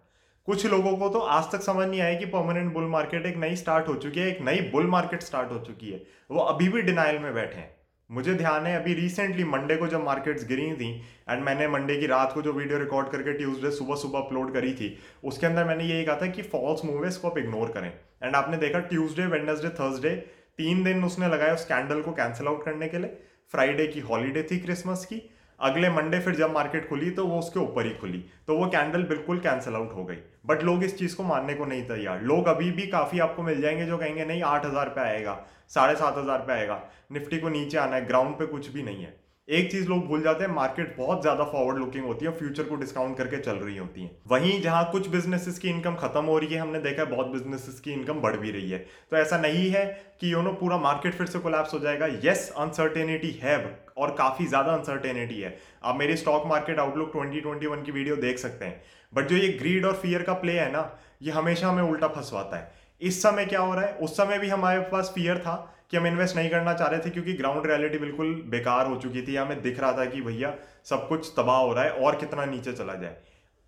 कुछ 0.47 0.65
लोगों 0.65 0.95
को 0.97 1.09
तो 1.09 1.19
आज 1.19 1.51
तक 1.51 1.61
समझ 1.61 1.87
नहीं 1.87 2.01
आया 2.01 2.19
कि 2.19 2.25
परमानेंट 2.27 2.71
बुल 2.73 2.83
मार्केट 2.83 3.25
एक 3.25 3.35
नई 3.37 3.55
स्टार्ट 3.55 3.87
हो 3.87 3.95
चुकी 3.95 4.19
है, 4.19 4.27
एक 4.27 4.41
नई 4.41 4.61
बुल 4.71 4.87
मार्केट 4.87 5.23
स्टार्ट 5.23 5.51
हो 5.51 5.59
चुकी 5.59 5.91
है। 5.91 6.01
वो 6.31 6.39
अभी 6.41 6.69
भी 6.69 6.81
डिनाइल 6.81 7.19
में 7.19 7.33
बैठे 7.33 7.57
हैं। 7.57 7.75
मुझे 8.09 8.33
ध्यान 8.33 8.65
है, 8.65 8.75
अभी 8.75 8.93
रिसेंटली 8.93 9.43
मंडे 9.43 9.75
को 9.75 9.87
जब 9.87 10.03
मार्केट्स 10.03 10.47
गिरी 10.47 10.71
थी 10.73 10.89
एंड 11.29 11.43
मैंने 11.43 11.67
मंडे 11.67 11.95
की 11.97 12.07
रात 12.07 12.31
को 12.33 12.41
जो 12.41 12.53
वीडियो 12.53 12.79
रिकॉर्ड 12.79 13.09
करके 13.09 13.33
ट्यूसडे 13.33 13.71
सुबह 13.71 13.95
सुबह 13.95 14.19
अपलोड 14.19 14.53
करी 14.53 14.73
थी, 14.73 14.97
उसके 15.23 15.45
अंदर 15.47 15.65
मैंने 15.65 15.83
यही 15.83 16.05
कहा 16.05 16.15
था 16.15 16.27
कि 16.27 16.41
फॉल्स 16.43 16.85
मूव 16.85 17.03
है, 17.03 17.09
इसको 17.09 17.29
आप 17.29 17.37
इग्नोर 17.37 17.71
करें। 17.71 17.91
एंड 18.23 18.35
आपने 18.35 18.57
देखा 18.57 18.79
ट्यूसडे 18.79 19.25
वेडनेसडे 19.27 19.69
थर्सडे 19.75 20.15
तीन 20.57 20.83
दिन 20.83 21.03
उसने 21.03 21.27
लगाया 21.27 21.53
उस 21.53 21.65
कैंडल 21.65 22.01
को 22.01 22.11
कैंसिल 22.13 22.47
आउट 22.47 22.63
करने 22.65 22.87
के 22.87 22.97
लिए। 22.97 23.17
फ्राइडे 23.53 23.87
की 23.87 23.99
हॉलीडे 24.01 24.43
थी 24.43 24.57
क्रिसमस 24.59 25.05
की। 25.05 25.21
अगले 25.61 25.89
मंडे 25.89 26.19
फिर 26.19 26.35
जब 26.35 26.53
मार्केट 26.53 26.87
खुली 26.89 27.09
तो 27.11 27.25
वो 27.27 27.39
उसके 27.39 27.59
ऊपर 27.59 27.85
ही 27.85 27.93
खुली 27.93 28.23
तो 28.47 28.57
वो 28.57 28.67
कैंडल 28.67 29.03
बिल्कुल 29.05 29.39
कैंसिल 29.39 29.75
आउट 29.75 29.93
हो 29.95 30.03
गई। 30.05 30.17
बट 30.45 30.63
लोग 30.63 30.83
इस 30.83 30.97
चीज़ 30.97 31.15
को 31.15 31.23
मानने 31.23 31.53
को 31.53 31.65
नहीं 31.65 31.83
तैयार। 31.87 32.21
लोग 32.23 32.47
अभी 32.47 32.71
भी 32.71 32.87
काफ़ी 32.87 33.19
आपको 33.19 33.43
मिल 33.43 33.61
जाएँगे 33.61 33.85
जो 33.85 33.97
कहेंगे, 33.97 34.25
नहीं, 34.25 34.41
आठ 34.43 34.65
हज़ार 34.65 34.89
पे 34.89 35.01
आएगा, 35.01 35.37
साढ़े 35.69 35.95
सात 35.95 36.17
हज़ार 36.17 36.39
पे 36.39 36.53
आएगा, 36.53 36.81
निफ्टी 37.11 37.39
को 37.39 37.49
नीचे 37.49 37.77
आना 37.77 37.95
है 37.95 38.05
ग्राउंड 38.07 38.35
पे 38.35 38.45
कुछ 38.45 38.69
भी 38.69 38.83
नहीं 38.83 39.03
है। 39.03 39.13
एक 39.49 39.71
चीज़ 39.71 39.87
लोग 39.89 40.05
भूल 40.07 40.21
जाते 40.21 40.43
हैं 40.43 40.51
मार्केट 40.51 40.95
बहुत 40.97 41.21
ज़्यादा 41.21 41.43
फॉरवर्ड 41.43 41.77
लुकिंग 41.77 42.05
होती 42.05 42.25
है 42.25 42.31
फ्यूचर 42.31 42.63
को 42.63 42.75
डिस्काउंट 42.75 43.17
करके 43.17 43.37
चल 43.37 43.55
रही 43.55 43.77
होती 43.77 44.03
है। 44.03 44.11
वहीं 44.27 44.61
जहाँ 44.61 44.83
कुछ 44.91 45.07
बिजनेसेस 45.09 45.57
की 45.59 45.69
इनकम 45.69 45.95
खत्म 45.95 46.23
हो 46.23 46.37
रही 46.39 46.53
है, 46.53 46.59
हमने 46.61 46.79
देखा 46.79 47.01
है 47.01 47.09
बहुत 47.09 47.27
बिजनेसेस 47.27 47.79
की 47.79 47.91
इनकम 47.91 48.19
बढ़ 48.21 48.37
भी 48.37 48.51
रही 48.51 48.69
है। 48.71 48.77
तो 49.11 49.17
ऐसा 49.17 49.37
नहीं 49.37 49.69
है 49.71 49.85
कि 50.21 50.33
यू 50.33 50.41
नो 50.41 50.51
पूरा 50.53 50.77
मार्केट 50.77 51.13
फिर 51.13 51.27
से 51.27 51.39
कोलैप्स 51.39 51.73
हो 51.73 51.79
जाएगा। 51.79 52.05
येस 52.23 52.51
अनसर्टेनिटी 52.57 53.31
है, 53.41 53.57
और 53.97 54.15
काफ़ी 54.17 54.45
ज़्यादा 54.47 54.73
अनसर्टेनिटी 54.73 55.39
है। 55.41 55.57
आप 55.83 55.95
मेरी 55.95 56.15
स्टॉक 56.17 56.45
मार्केट 56.47 56.79
आउटलुक 56.79 57.11
2021 57.11 57.83
की 57.85 57.91
वीडियो 57.91 58.15
देख 58.17 58.37
सकते 58.37 58.65
हैं। 58.65 58.81
बट 59.13 59.27
जो 59.27 59.35
ये 59.35 59.47
ग्रीड 59.53 59.85
और 59.85 59.93
फियर 59.95 60.23
का 60.23 60.33
प्ले 60.35 60.59
है 60.59 60.71
ना, 60.71 60.89
ये 61.21 61.31
हमेशा 61.31 61.69
हमें 61.69 61.83
उल्टा 61.83 62.07
फंसवाता 62.09 62.57
है। 62.57 62.78
इस 63.01 63.21
समय 63.23 63.45
क्या 63.45 63.59
हो 63.59 63.73
रहा 63.73 63.85
है? 63.85 63.93
उस 63.93 64.17
समय 64.17 64.39
भी 64.39 64.49
हमारे 64.49 64.79
पास 64.81 65.11
फियर 65.15 65.39
था 65.39 65.55
कि 65.91 65.97
हम 65.97 66.07
इन्वेस्ट 66.07 66.35
नहीं 66.35 66.49
करना 66.49 66.73
चाह 66.73 66.87
रहे 66.87 66.99
थे 66.99 67.09
क्योंकि 67.09 67.33
ग्राउंड 67.33 67.67
रियलिटी 67.67 67.97
बिल्कुल 67.97 68.33
बेकार 68.47 68.87
हो 68.87 68.95
चुकी 68.95 69.21
थी। 69.21 69.35
हमें 69.35 69.61
दिख 69.61 69.79
रहा 69.79 69.91
था 69.93 70.05
कि 70.05 70.21
भैया, 70.21 70.53
सब 70.85 71.07
कुछ 71.07 71.31
तबाह 71.37 71.57
हो 71.57 71.73
रहा 71.73 71.83
है 71.83 71.91
और 71.91 72.15
कितना 72.15 72.45
नीचे 72.45 72.73
चला 72.73 72.93
जाए। 72.93 73.15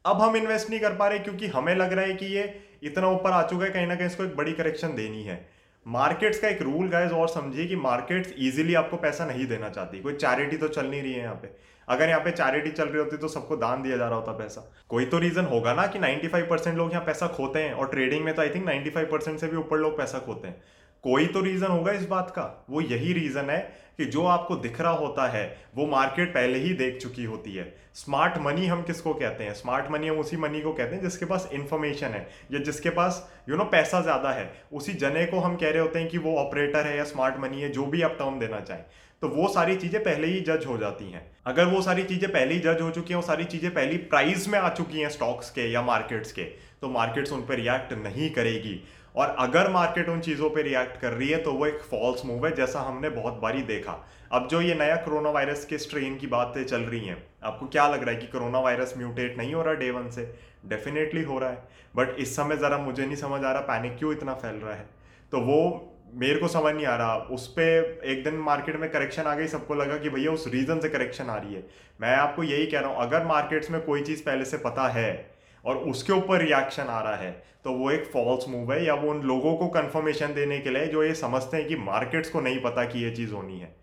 अब 0.05 0.21
हम 0.21 0.35
इन्वेस्ट 0.35 0.69
नहीं 0.69 0.79
कर 0.79 0.95
पा 0.95 1.07
रहे 1.07 1.19
क्योंकि 1.19 1.47
हमें 1.47 1.73
लग 1.75 1.93
रहा 1.93 2.05
है 2.05 2.13
कि 2.13 2.25
ये 2.25 2.43
इतना 2.83 3.07
ऊपर 3.07 3.31
आ 3.31 3.41
चुका 3.43 3.65
है, 3.65 3.71
कहीं 3.71 3.87
ना 3.87 3.95
कहीं 3.95 4.07
इसको 4.07 4.23
एक 4.23 4.35
बड़ी 4.35 4.53
करेक्शन 4.53 4.95
देनी 4.95 5.23
है। 5.23 5.45
मार्केट्स 5.85 6.39
का 6.39 6.47
एक 6.47 6.61
रूल 6.61 6.87
गाइज़ 6.89 7.11
और 7.11 7.27
समझिए 7.29 7.65
कि 7.65 7.75
मार्केट्स 7.75 8.33
इजीली 8.37 8.73
आपको 8.73 8.97
पैसा 8.97 9.25
नहीं 9.25 9.45
देना 9.47 9.69
चाहती। 9.69 9.99
कोई 10.01 10.13
चैरिटी 10.13 10.57
तो 10.57 10.67
चल 10.67 10.85
नहीं 10.85 11.01
रही 11.01 11.13
है 11.13 11.19
यहाँ 11.19 11.35
पे। 11.35 11.47
अगर 11.87 12.09
यहाँ 12.09 12.21
पे 12.21 12.31
चैरिटी 12.31 12.71
चल 12.71 12.85
रही 12.85 12.99
होती 12.99 13.17
तो 13.17 13.27
सबको 13.27 13.55
दान 13.57 13.81
दिया 13.81 13.97
जा 13.97 14.07
रहा 14.07 14.15
होता 14.15 14.31
पैसा। 14.33 14.61
कोई 14.89 15.05
तो 15.05 15.17
रीजन 15.19 15.45
होगा 15.45 15.73
ना 15.73 15.87
कि 15.87 15.99
95 15.99 16.49
परसेंट 16.49 16.77
लोग 16.77 16.91
यहाँ 16.91 17.05
पैसा 17.05 17.27
खोते 17.29 17.63
हैं 17.63 17.73
और 17.73 17.89
ट्रेडिंग 17.89 18.25
में 18.25 18.33
तो 18.35 18.41
आई 18.41 18.49
थिंक 18.49 18.65
95 18.65 19.11
परसेंट 19.11 19.39
से 19.39 19.47
भी 19.47 19.57
ऊपर 19.57 19.77
लोग 19.77 19.97
पैसा 19.97 20.19
खोते 20.19 20.47
हैं। 20.47 20.61
कोई 21.03 21.25
तो 21.27 21.41
रीजन 21.41 21.67
होगा 21.67 21.91
इस 21.91 22.05
बात 22.07 22.29
का। 22.29 22.43
वो 22.69 22.81
यही 22.81 23.13
रीजन 23.13 23.49
है 23.49 23.59
कि 23.97 24.05
जो 24.05 24.25
आपको 24.25 24.55
दिख 24.55 24.79
रहा 24.81 24.91
होता 24.91 25.27
है 25.27 25.43
वो 25.75 25.85
मार्केट 25.87 26.33
पहले 26.33 26.59
ही 26.59 26.73
देख 26.73 27.01
चुकी 27.01 27.23
होती 27.23 27.55
है। 27.55 27.63
स्मार्ट 27.95 28.37
मनी 28.37 28.67
हम 28.67 28.81
किसको 28.83 29.13
कहते 29.13 29.43
हैं? 29.43 29.53
स्मार्ट 29.53 29.89
मनी 29.91 30.07
हम 30.07 30.19
उसी 30.19 30.37
मनी 30.37 30.61
को 30.61 30.73
कहते 30.73 30.95
हैं 30.95 31.01
जिसके 31.03 31.25
पास 31.25 31.49
इंफॉर्मेशन 31.53 32.07
है 32.07 32.27
या 32.51 32.59
जिसके 32.59 32.89
पास 32.91 33.27
यू 33.39 33.53
you 33.53 33.57
नो 33.57 33.63
know, 33.63 33.71
पैसा 33.71 34.01
ज़्यादा 34.01 34.31
है। 34.31 34.51
उसी 34.73 34.93
जने 34.95 35.25
को 35.25 35.39
हम 35.39 35.55
कह 35.55 35.69
रहे 35.69 35.81
होते 35.81 35.99
हैं 35.99 36.09
कि 36.09 36.17
वो 36.17 36.35
ऑपरेटर 36.37 36.87
है 36.87 36.97
या 36.97 37.03
स्मार्ट 37.05 37.39
मनी 37.39 37.61
है 37.61 37.69
जो 37.69 37.85
भी 37.85 38.01
आप 38.01 38.15
टर्म 38.19 38.39
देना 38.39 38.59
चाहें। 38.59 38.83
तो 39.21 39.27
वो 39.27 39.47
सारी 39.49 39.75
चीज़ें 39.75 40.03
पहले 40.03 40.27
ही 40.27 40.39
जज 40.41 40.65
हो 40.67 40.77
जाती 40.77 41.11
हैं। 41.11 41.21
अगर 41.45 41.65
वो 41.65 41.81
सारी 41.81 42.03
चीज़ें 42.03 42.31
पहले 42.31 42.53
ही 42.53 42.59
जज 42.59 42.81
हो 42.81 42.89
चुकी 42.91 43.09
हैं, 43.09 43.15
वो 43.15 43.27
सारी 43.27 43.43
चीज़ें 43.45 43.73
पहली 43.73 43.97
प्राइस 43.97 44.47
में 44.47 44.57
आ 44.59 44.69
चुकी 44.71 44.99
हैं 44.99 45.09
स्टॉक्स 45.09 45.49
के 45.49 45.71
या 45.71 45.81
मार्केट्स 45.81 46.31
के 46.31 46.43
तो 46.81 46.89
मार्केट्स 46.89 47.31
उन 47.31 47.41
पर 47.41 47.55
रिएक्ट 47.55 47.93
नहीं 47.95 48.29
करेगी। 48.31 48.79
और 49.15 49.35
अगर 49.39 49.69
मार्केट 49.71 50.09
उन 50.09 50.19
चीज़ों 50.21 50.49
पे 50.49 50.61
रिएक्ट 50.63 50.99
कर 51.01 51.11
रही 51.11 51.27
है 51.29 51.41
तो 51.43 51.53
वो 51.53 51.65
एक 51.67 51.81
फॉल्स 51.81 52.25
मूव 52.25 52.45
है, 52.45 52.55
जैसा 52.55 52.81
हमने 52.81 53.09
बहुत 53.11 53.39
बारी 53.41 53.61
देखा। 53.63 53.97
अब 54.31 54.47
जो 54.47 54.61
ये 54.61 54.75
नया 54.75 54.95
कोरोना 54.97 55.29
वायरस 55.29 55.65
के 55.65 55.77
स्ट्रेन 55.77 56.17
की 56.17 56.27
बातें 56.27 56.63
चल 56.65 56.81
रही 56.81 57.05
हैं, 57.05 57.23
आपको 57.43 57.67
क्या 57.67 57.87
लग 57.87 58.03
रहा 58.03 58.11
है 58.11 58.21
कि 58.21 58.27
कोरोना 58.27 58.59
वायरस 58.59 58.93
म्यूटेट 58.97 59.37
नहीं 59.37 59.53
हो 59.53 59.61
रहा 59.61 59.73
डे 59.73 59.91
वन 59.91 60.09
से? 60.09 60.33
डेफिनेटली 60.65 61.23
हो 61.23 61.39
रहा 61.39 61.49
है। 61.49 61.63
बट 61.95 62.15
इस 62.19 62.35
समय 62.35 62.57
ज़रा 62.57 62.77
मुझे 62.77 63.05
नहीं 63.05 63.15
समझ 63.17 63.43
आ 63.43 63.51
रहा 63.51 63.61
पैनिक 63.63 63.97
क्यों 63.97 64.11
इतना 64.11 64.33
फैल 64.35 64.55
रहा 64.55 64.75
है? 64.75 64.85
तो 65.31 65.39
वो 65.41 65.90
मेरे 66.13 66.39
को 66.39 66.47
समझ 66.47 66.73
नहीं 66.75 66.85
आ 66.85 66.95
रहा। 66.95 67.15
उस 67.31 67.47
पर 67.49 68.01
एक 68.05 68.23
दिन 68.23 68.35
मार्केट 68.39 68.75
में 68.75 68.89
करेक्शन 68.91 69.23
आ 69.23 69.35
गई, 69.35 69.47
सबको 69.47 69.75
लगा 69.75 69.97
कि 69.97 70.09
भैया 70.09 70.31
उस 70.31 70.47
रीज़न 70.47 70.79
से 70.79 70.89
करेक्शन 70.89 71.29
आ 71.29 71.37
रही 71.37 71.53
है। 71.53 71.63
मैं 72.01 72.15
आपको 72.15 72.43
यही 72.43 72.65
कह 72.65 72.79
रहा 72.79 72.89
हूँ, 72.89 72.97
अगर 72.99 73.25
मार्केट्स 73.25 73.71
में 73.71 73.81
कोई 73.81 74.01
चीज़ 74.03 74.23
पहले 74.23 74.45
से 74.45 74.57
पता 74.59 74.87
है 74.89 75.31
और 75.63 75.77
उसके 75.77 76.13
ऊपर 76.13 76.41
रिएक्शन 76.41 76.83
आ 76.83 76.99
रहा 77.01 77.15
है 77.15 77.31
तो 77.63 77.71
वो 77.73 77.89
एक 77.91 78.05
फॉल्स 78.05 78.47
मूव 78.49 78.71
है 78.73 78.83
या 78.85 78.93
वो 78.93 79.09
उन 79.09 79.21
लोगों 79.23 79.55
को 79.55 79.67
कंफर्मेशन 79.69 80.33
देने 80.33 80.59
के 80.59 80.69
लिए 80.69 80.85
जो 80.87 81.03
ये 81.03 81.13
समझते 81.15 81.57
हैं 81.57 81.67
कि 81.67 81.75
मार्केट्स 81.77 82.29
को 82.29 82.41
नहीं 82.41 82.59
पता 82.61 82.85
कि 82.85 83.03
ये 83.03 83.11
चीज़ 83.11 83.33
होनी 83.33 83.59
है। 83.59 83.75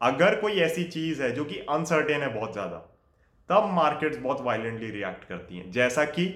अगर 0.00 0.34
कोई 0.34 0.60
ऐसी 0.60 0.84
चीज़ 0.86 1.22
है 1.22 1.30
जो 1.32 1.44
कि 1.44 1.58
अनसर्टेन 1.70 2.22
है 2.22 2.32
बहुत 2.34 2.52
ज़्यादा, 2.52 2.76
तब 3.50 3.70
मार्केट्स 3.72 4.18
बहुत 4.18 4.40
वायलेंटली 4.42 4.90
रिएक्ट 4.90 5.24
करती 5.24 5.58
हैं। 5.58 5.70
जैसा 5.72 6.04
कि 6.06 6.26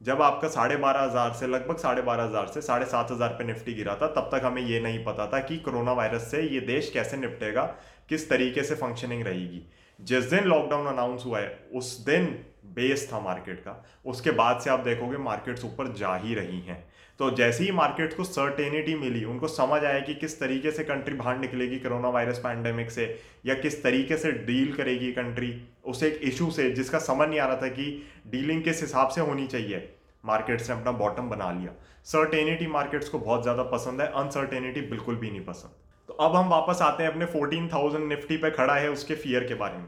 जब 0.00 0.22
आपका 0.22 0.48
साढ़े 0.48 0.76
बारह 0.76 1.00
हज़ार 1.00 1.32
से, 1.32 1.46
लगभग 1.46 1.76
साढ़े 1.76 2.02
बारह 2.02 2.24
हज़ार 2.24 2.46
से 2.46 2.60
साढ़े 2.62 2.86
सात 2.86 3.10
हज़ार 3.10 3.28
पे 3.28 3.44
निफ्टी 3.44 3.74
गिरा 3.74 3.94
था, 3.94 4.06
तब 4.06 4.28
तक 4.32 4.44
हमें 4.44 4.62
ये 4.62 4.80
नहीं 4.80 5.04
पता 5.04 5.26
था 5.26 5.40
कि 5.40 5.56
कोरोना 5.58 5.92
वायरस 5.92 6.30
से 6.30 6.42
ये 6.42 6.60
देश 6.66 6.90
कैसे 6.90 7.16
निपटेगा, 7.16 7.62
किस 8.08 8.28
तरीके 8.30 8.62
से 8.62 8.74
फंक्शनिंग 8.74 9.22
रहेगी। 9.22 9.62
जिस 10.00 10.24
दिन 10.24 10.44
लॉकडाउन 10.44 10.86
अनाउंस 10.86 11.24
हुआ 11.26 11.38
है, 11.38 11.58
उस 11.74 11.98
दिन 12.06 12.26
बेस 12.74 13.08
था 13.12 13.20
मार्केट 13.20 13.60
का, 13.60 13.84
उसके 14.06 14.30
बाद 14.30 14.60
से 14.60 14.70
आप 14.70 14.80
देखोगे 14.80 15.16
मार्केट्स 15.18 15.64
ऊपर 15.64 15.92
जा 15.94 16.14
ही 16.16 16.34
रही 16.34 16.60
हैं। 16.60 16.84
तो 17.20 17.30
जैसे 17.30 17.64
ही 17.64 17.70
मार्केट्स 17.72 18.16
को 18.16 18.24
सर्टेनिटी 18.24 18.94
मिली, 18.94 19.24
उनको 19.24 19.48
समझ 19.48 19.82
आया 19.84 19.98
कि 20.00 20.14
किस 20.14 20.38
तरीके 20.40 20.70
से 20.70 20.84
कंट्री 20.84 21.14
बाहर 21.14 21.38
निकलेगी 21.38 21.78
कोरोना 21.78 22.08
वायरस 22.08 22.38
पैंडेमिक 22.38 22.90
से, 22.90 23.04
या 23.46 23.54
किस 23.54 23.82
तरीके 23.82 24.16
से 24.16 24.32
डील 24.32 24.72
करेगी 24.72 25.12
कंट्री 25.12 25.52
उस 25.84 26.02
एक 26.02 26.20
इशू 26.22 26.50
से, 26.50 26.70
जिसका 26.70 26.98
समझ 27.00 27.28
नहीं 27.28 27.40
आ 27.40 27.46
रहा 27.46 27.56
था 27.56 27.68
कि 27.68 27.84
डीलिंग 28.26 28.62
किस 28.64 28.80
हिसाब 28.80 29.08
से 29.08 29.20
होनी 29.20 29.46
चाहिए 29.46 29.88
मार्केट्स 30.24 30.70
ने 30.70 30.76
अपना 30.76 30.92
बॉटम 30.94 31.28
बना 31.28 31.50
लिया। 31.52 31.72
सर्टेनिटी 32.06 32.66
मार्केट्स 32.68 33.08
को 33.08 33.18
बहुत 33.18 33.42
ज़्यादा 33.42 33.62
पसंद 33.68 34.00
है 34.00 34.06
अनसर्टेनिटी 34.14 34.80
बिल्कुल 34.80 35.16
भी 35.16 35.30
नहीं 35.30 35.44
पसंद। 35.44 35.70
अब 36.20 36.34
हम 36.36 36.48
वापस 36.48 36.78
आते 36.82 37.02
हैं 37.02 37.10
अपने 37.10 37.24
फोर्टीन 37.24 37.68
थाउज़ेंड 37.68 38.04
निफ्टी 38.08 38.36
पे 38.36 38.50
खड़ा 38.50 38.74
है 38.74 38.88
उसके 38.90 39.14
फियर 39.14 39.44
के 39.44 39.54
बारे 39.54 39.76
में। 39.76 39.86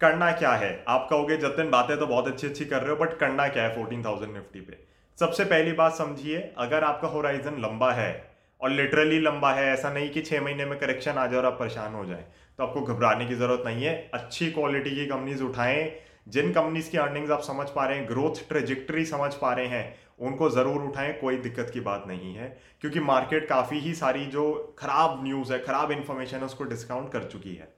करना 0.00 0.30
क्या 0.32 0.50
है? 0.52 0.84
आप 0.88 1.06
कहोगे 1.10 1.36
जतिन 1.36 1.70
बातें 1.70 1.96
तो 1.98 2.06
बहुत 2.06 2.26
अच्छी 2.28 2.46
अच्छी 2.46 2.64
कर 2.64 2.82
रहे 2.82 2.90
हो 2.90 2.96
बट 2.96 3.16
करना 3.18 3.46
क्या 3.48 3.62
है 3.62 3.74
फोर्टीन 3.76 4.04
थाउज़ेंड 4.04 4.32
निफ्टी 4.34 4.60
पे? 4.60 4.76
सबसे 5.18 5.44
पहली 5.44 5.72
बात 5.72 5.94
समझिए, 5.94 6.38
अगर 6.58 6.84
आपका 6.84 7.08
होराइजन 7.08 7.56
लंबा 7.60 7.92
है, 7.92 8.12
और 8.60 8.70
लिटरली 8.70 9.20
लंबा 9.20 9.52
है, 9.52 9.66
ऐसा 9.72 9.92
नहीं 9.92 10.10
कि 10.10 10.22
छह 10.22 10.40
महीने 10.40 10.64
में 10.64 10.78
करेक्शन 10.78 11.10
आ 11.12 11.26
जाए 11.26 11.38
और 11.38 11.46
आप 11.46 11.58
परेशान 11.58 11.94
हो 11.94 12.04
जाए 12.04 12.24
तो 12.58 12.64
आपको 12.64 12.82
घबराने 12.82 13.26
की 13.26 13.34
ज़रूरत 13.34 13.62
नहीं 13.66 13.84
है। 13.84 13.94
अच्छी 14.14 14.50
क्वालिटी 14.50 14.90
की 14.90 15.06
कंपनीज़ 15.06 15.42
उठाएँ, 15.42 15.92
जिन 16.28 16.52
कंपनीज़ 16.52 16.90
की 16.90 16.98
अर्निंग्स 16.98 17.30
आप 17.30 17.42
समझ 17.42 17.68
पा 17.70 17.86
रहे 17.86 17.98
हैं 17.98 18.08
ग्रोथ 18.08 18.48
ट्रेजिक्ट्री 18.48 19.04
समझ 19.06 19.32
पा 19.34 19.52
रहे 19.52 19.66
हैं 19.68 19.94
उनको 20.18 20.48
ज़रूर 20.50 20.82
उठाएँ, 20.82 21.12
कोई 21.12 21.36
दिक्कत 21.38 21.70
की 21.70 21.80
बात 21.80 22.04
नहीं 22.08 22.34
है, 22.34 22.56
क्योंकि 22.80 23.00
मार्केट 23.02 23.48
काफ़ी 23.48 23.78
ही 23.78 23.94
सारी 23.94 24.24
जो 24.28 24.74
खराब 24.78 25.22
न्यूज़ 25.24 25.52
है, 25.52 25.58
खराब 25.60 25.92
इन्फॉर्मेशन 25.92 26.36
है, 26.36 26.44
उसको 26.44 26.64
डिस्काउंट 26.64 27.12
कर 27.12 27.24
चुकी 27.24 27.54
है। 27.54 27.72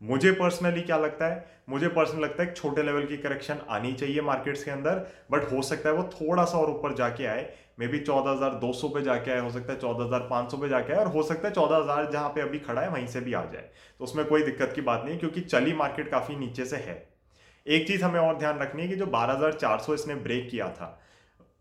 मुझे 0.00 0.30
पर्सनली 0.32 0.80
क्या 0.82 0.96
लगता 0.98 1.26
है? 1.26 1.44
मुझे 1.68 1.88
पर्सनली 1.88 2.22
लगता 2.22 2.42
है 2.42 2.52
छोटे 2.54 2.82
लेवल 2.82 3.04
की 3.06 3.16
करेक्शन 3.16 3.60
आनी 3.70 3.92
चाहिए 3.92 4.20
मार्केट्स 4.22 4.64
के 4.64 4.70
अंदर 4.70 5.06
बट 5.30 5.52
हो 5.52 5.62
सकता 5.62 5.88
है 5.88 5.94
वो 5.94 6.02
थोड़ा 6.12 6.44
सा 6.44 6.58
और 6.58 6.70
ऊपर 6.70 6.94
जाके 6.94 7.26
आए। 7.26 7.48
मे 7.78 7.86
बी 7.86 7.98
चौदह 8.00 8.30
हज़ार 8.30 8.54
दो 8.56 8.72
सौ 8.72 8.88
पे 8.88 9.02
जाके 9.02 9.30
आए, 9.30 9.40
हो 9.40 9.50
सकता 9.50 9.72
है 9.72 9.78
चौदह 9.78 10.04
हज़ार 10.04 10.26
पाँच 10.30 10.50
सौ 10.50 10.56
पे 10.56 10.68
जाके 10.68 10.92
आए, 10.92 10.98
और 10.98 11.06
हो 11.06 11.22
सकता 11.22 11.48
है 11.48 11.54
चौदह 11.54 11.76
हज़ार 11.76 12.10
जहाँ 12.12 12.28
पे 12.28 12.40
अभी 12.40 12.58
खड़ा 12.58 12.80
है, 12.82 12.88
वहीं 12.90 13.06
से 13.06 13.20
भी 13.20 13.32
आ 13.32 13.44
जाए। 13.44 13.70
तो 14.00 14.04
उसमें 14.04 14.24
कोई 14.26 14.42
दिक्कत 14.42 14.72
की 14.74 14.80
बात 14.82 15.02
नहीं, 15.04 15.18
क्योंकि 15.18 15.40
चली 15.40 15.72
मार्केट 15.74 16.10
काफ़ी 16.10 16.36
नीचे 16.36 16.64
से 16.64 16.76
है। 16.78 17.06
एक 17.66 17.86
चीज़ 17.88 18.04
हमें 18.04 18.20
और 18.20 18.38
ध्यान 18.38 18.58
रखनी 18.58 18.82
है 18.82 18.88
कि 18.88 18.96
जो 18.96 19.06
बारह 19.08 19.32
हज़ार 19.32 19.52
चार 19.54 19.78
सौ 19.78 19.94
इसने 19.94 20.14
ब्रेक 20.16 20.48
किया 20.50 20.68
था 20.70 20.98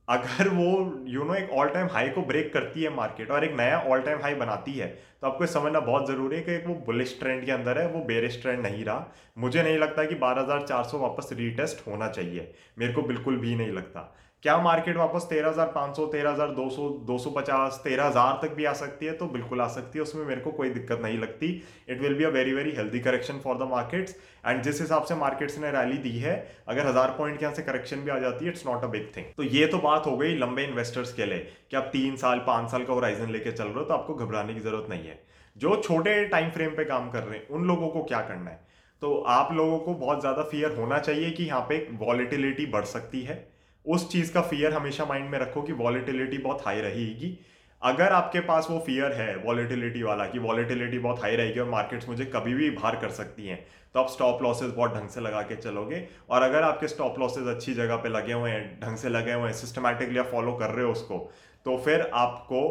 अगर 0.09 0.47
वो 0.47 0.65
यू 1.07 1.19
you 1.19 1.27
नो 1.27 1.33
know, 1.33 1.43
एक 1.43 1.51
ऑल 1.51 1.69
टाइम 1.69 1.87
हाई 1.87 2.09
को 2.09 2.21
ब्रेक 2.21 2.53
करती 2.53 2.83
है 2.83 2.95
मार्केट 2.95 3.31
और 3.31 3.43
एक 3.45 3.53
नया 3.57 3.79
ऑल 3.79 4.01
टाइम 4.01 4.19
हाई 4.21 4.35
बनाती 4.35 4.73
है 4.73 4.87
तो 5.21 5.27
आपको 5.27 5.45
समझना 5.45 5.79
बहुत 5.79 6.07
ज़रूरी 6.07 6.35
है 6.35 6.41
कि 6.41 6.51
एक 6.51 6.67
वो 6.67 6.73
बुलिश 6.75 7.19
ट्रेंड 7.19 7.45
के 7.45 7.51
अंदर 7.51 7.77
है 7.77 7.87
वो 7.87 7.99
बेरिश 7.99 8.41
ट्रेंड 8.41 8.59
नहीं 8.59 8.85
रहा। 8.85 9.13
मुझे 9.37 9.63
नहीं 9.63 9.77
लगता 9.77 10.03
कि 10.03 10.15
12,400 10.15 10.99
वापस 10.99 11.29
रीटेस्ट 11.33 11.87
होना 11.87 12.07
चाहिए। 12.07 12.53
मेरे 12.79 12.93
को 12.93 13.01
बिल्कुल 13.01 13.37
भी 13.37 13.55
नहीं 13.55 13.71
लगता। 13.71 14.15
क्या 14.45 14.57
मार्केट 14.57 14.97
वापस 14.97 15.25
तेरह 15.29 15.49
हज़ार 15.49 15.67
पाँच 15.67 15.95
सौ, 15.95 16.05
तेरह 16.05 16.31
हज़ार 16.31 16.49
दो 16.49 16.69
सौ 16.69 16.87
दो 17.05 17.17
सौ 17.17 17.29
पचास, 17.29 17.79
तेरह 17.83 18.05
हज़ार 18.05 18.39
तक 18.41 18.53
भी 18.55 18.65
आ 18.65 18.73
सकती 18.73 19.05
है? 19.05 19.13
तो 19.13 19.27
बिल्कुल 19.27 19.61
आ 19.61 19.67
सकती 19.67 19.99
है। 19.99 20.03
उसमें 20.03 20.25
मेरे 20.25 20.41
को 20.41 20.51
कोई 20.51 20.69
दिक्कत 20.69 20.99
नहीं 21.03 21.17
लगती। 21.19 21.47
It 21.89 22.01
will 22.01 22.17
be 22.17 22.23
a 22.23 22.29
very 22.29 22.53
very 22.53 22.71
healthy 22.71 22.99
correction 22.99 23.39
for 23.43 23.57
the 23.57 23.67
markets 23.69 24.15
and 24.45 24.61
जिस 24.63 24.81
हिसाब 24.81 25.03
से 25.03 25.15
मार्केट्स 25.15 25.57
ने 25.59 25.71
रैली 25.71 25.97
दी 25.99 26.11
है, 26.17 26.35
अगर 26.67 26.87
हज़ार 26.87 27.15
पॉइंट 27.17 27.39
के 27.39 27.45
यहाँ 27.45 27.55
से 27.55 27.63
करेक्शन 27.63 28.01
भी 28.01 28.11
आ 28.11 28.19
जाती 28.19 28.45
है 28.45 28.51
it's 28.51 28.65
not 28.67 28.83
a 28.83 28.87
big 28.89 29.09
thing 29.17 29.33
तो 29.37 29.43
ये 29.55 29.65
तो 29.67 29.77
बात 29.79 30.05
हो 30.07 30.15
गई 30.17 30.37
लंबे 30.37 30.63
इन्वेस्टर्स 30.63 31.13
के 31.13 31.25
लिए 31.25 31.39
कि 31.71 31.77
आप 31.77 31.89
तीन 31.93 32.15
साल, 32.17 32.43
पाँच 32.47 32.69
साल 32.71 32.83
का 32.83 32.93
होराइजन 32.93 33.31
लेके 33.31 33.51
चल 33.51 33.63
रहे 33.63 33.73
हो 33.75 33.83
तो 33.83 33.93
आपको 33.93 34.13
घबराने 34.15 34.53
की 34.53 34.59
ज़रूरत 34.59 34.89
नहीं 34.89 35.07
है। 35.07 35.19
जो 35.55 35.75
छोटे 35.81 36.23
टाइम 36.27 36.49
फ्रेम 36.51 36.75
पे 36.75 36.85
काम 36.85 37.09
कर 37.09 37.23
रहे 37.23 37.39
हैं, 37.39 37.47
उन 37.47 37.67
लोगों 37.67 37.89
को 37.89 38.03
क्या 38.03 38.21
करना 38.21 38.49
है? 38.49 38.59
तो 39.01 39.17
आप 39.31 39.51
लोगों 39.53 39.79
को 39.79 39.93
बहुत 39.95 40.21
ज़्यादा 40.21 40.43
फियर 40.45 40.77
होना 40.77 40.99
चाहिए 41.01 41.31
कि 41.31 41.43
यहाँ 41.45 41.65
पे 41.69 41.85
वॉलिटिलिटी 41.99 42.65
बढ़ 42.67 42.85
सकती 42.85 43.23
है। 43.23 43.43
उस 43.87 44.11
चीज़ 44.11 44.33
का 44.33 44.41
फियर 44.43 44.73
हमेशा 44.73 45.05
माइंड 45.05 45.29
में 45.29 45.37
रखो 45.39 45.61
कि 45.61 45.73
वॉलिटिलिटी 45.73 46.37
बहुत 46.39 46.65
हाई 46.65 46.81
रहेगी। 46.81 47.37
अगर 47.81 48.11
आपके 48.13 48.39
पास 48.41 48.67
वो 48.69 48.77
फियर 48.85 49.11
है 49.13 49.35
वॉलिटिलिटी 49.37 50.03
वाला, 50.03 50.25
कि 50.25 50.39
वॉलिटिलिटी 50.39 50.99
बहुत 50.99 51.21
हाई 51.21 51.35
रहेगी 51.35 51.59
और 51.59 51.69
मार्केट्स 51.69 52.07
मुझे 52.09 52.25
कभी 52.25 52.53
भी 52.53 52.69
बाहर 52.71 52.95
कर 52.95 53.09
सकती 53.11 53.47
हैं 53.47 53.65
तो 53.95 53.99
आप 53.99 54.09
स्टॉप 54.09 54.41
लॉसेस 54.43 54.71
बहुत 54.71 54.93
ढंग 54.93 55.09
से 55.09 55.21
लगा 55.21 55.41
के 55.41 55.55
चलोगे। 55.57 56.07
और 56.29 56.41
अगर 56.41 56.63
आपके 56.63 56.87
स्टॉप 56.87 57.19
लॉसेस 57.19 57.47
अच्छी 57.47 57.73
जगह 57.73 57.95
पे 57.95 58.09
लगे 58.09 58.33
हुए 58.33 58.49
हैं, 58.51 58.79
ढंग 58.81 58.97
से 58.97 59.09
लगे 59.09 59.33
हुए 59.33 59.45
हैं 59.45 59.53
सिस्टमैटिकली 59.55 60.19
आप 60.19 60.29
फॉलो 60.31 60.53
कर 60.53 60.69
रहे 60.69 60.85
हो 60.85 60.91
उसको 60.91 61.17
तो 61.65 61.77
फिर 61.77 62.09
आपको 62.13 62.61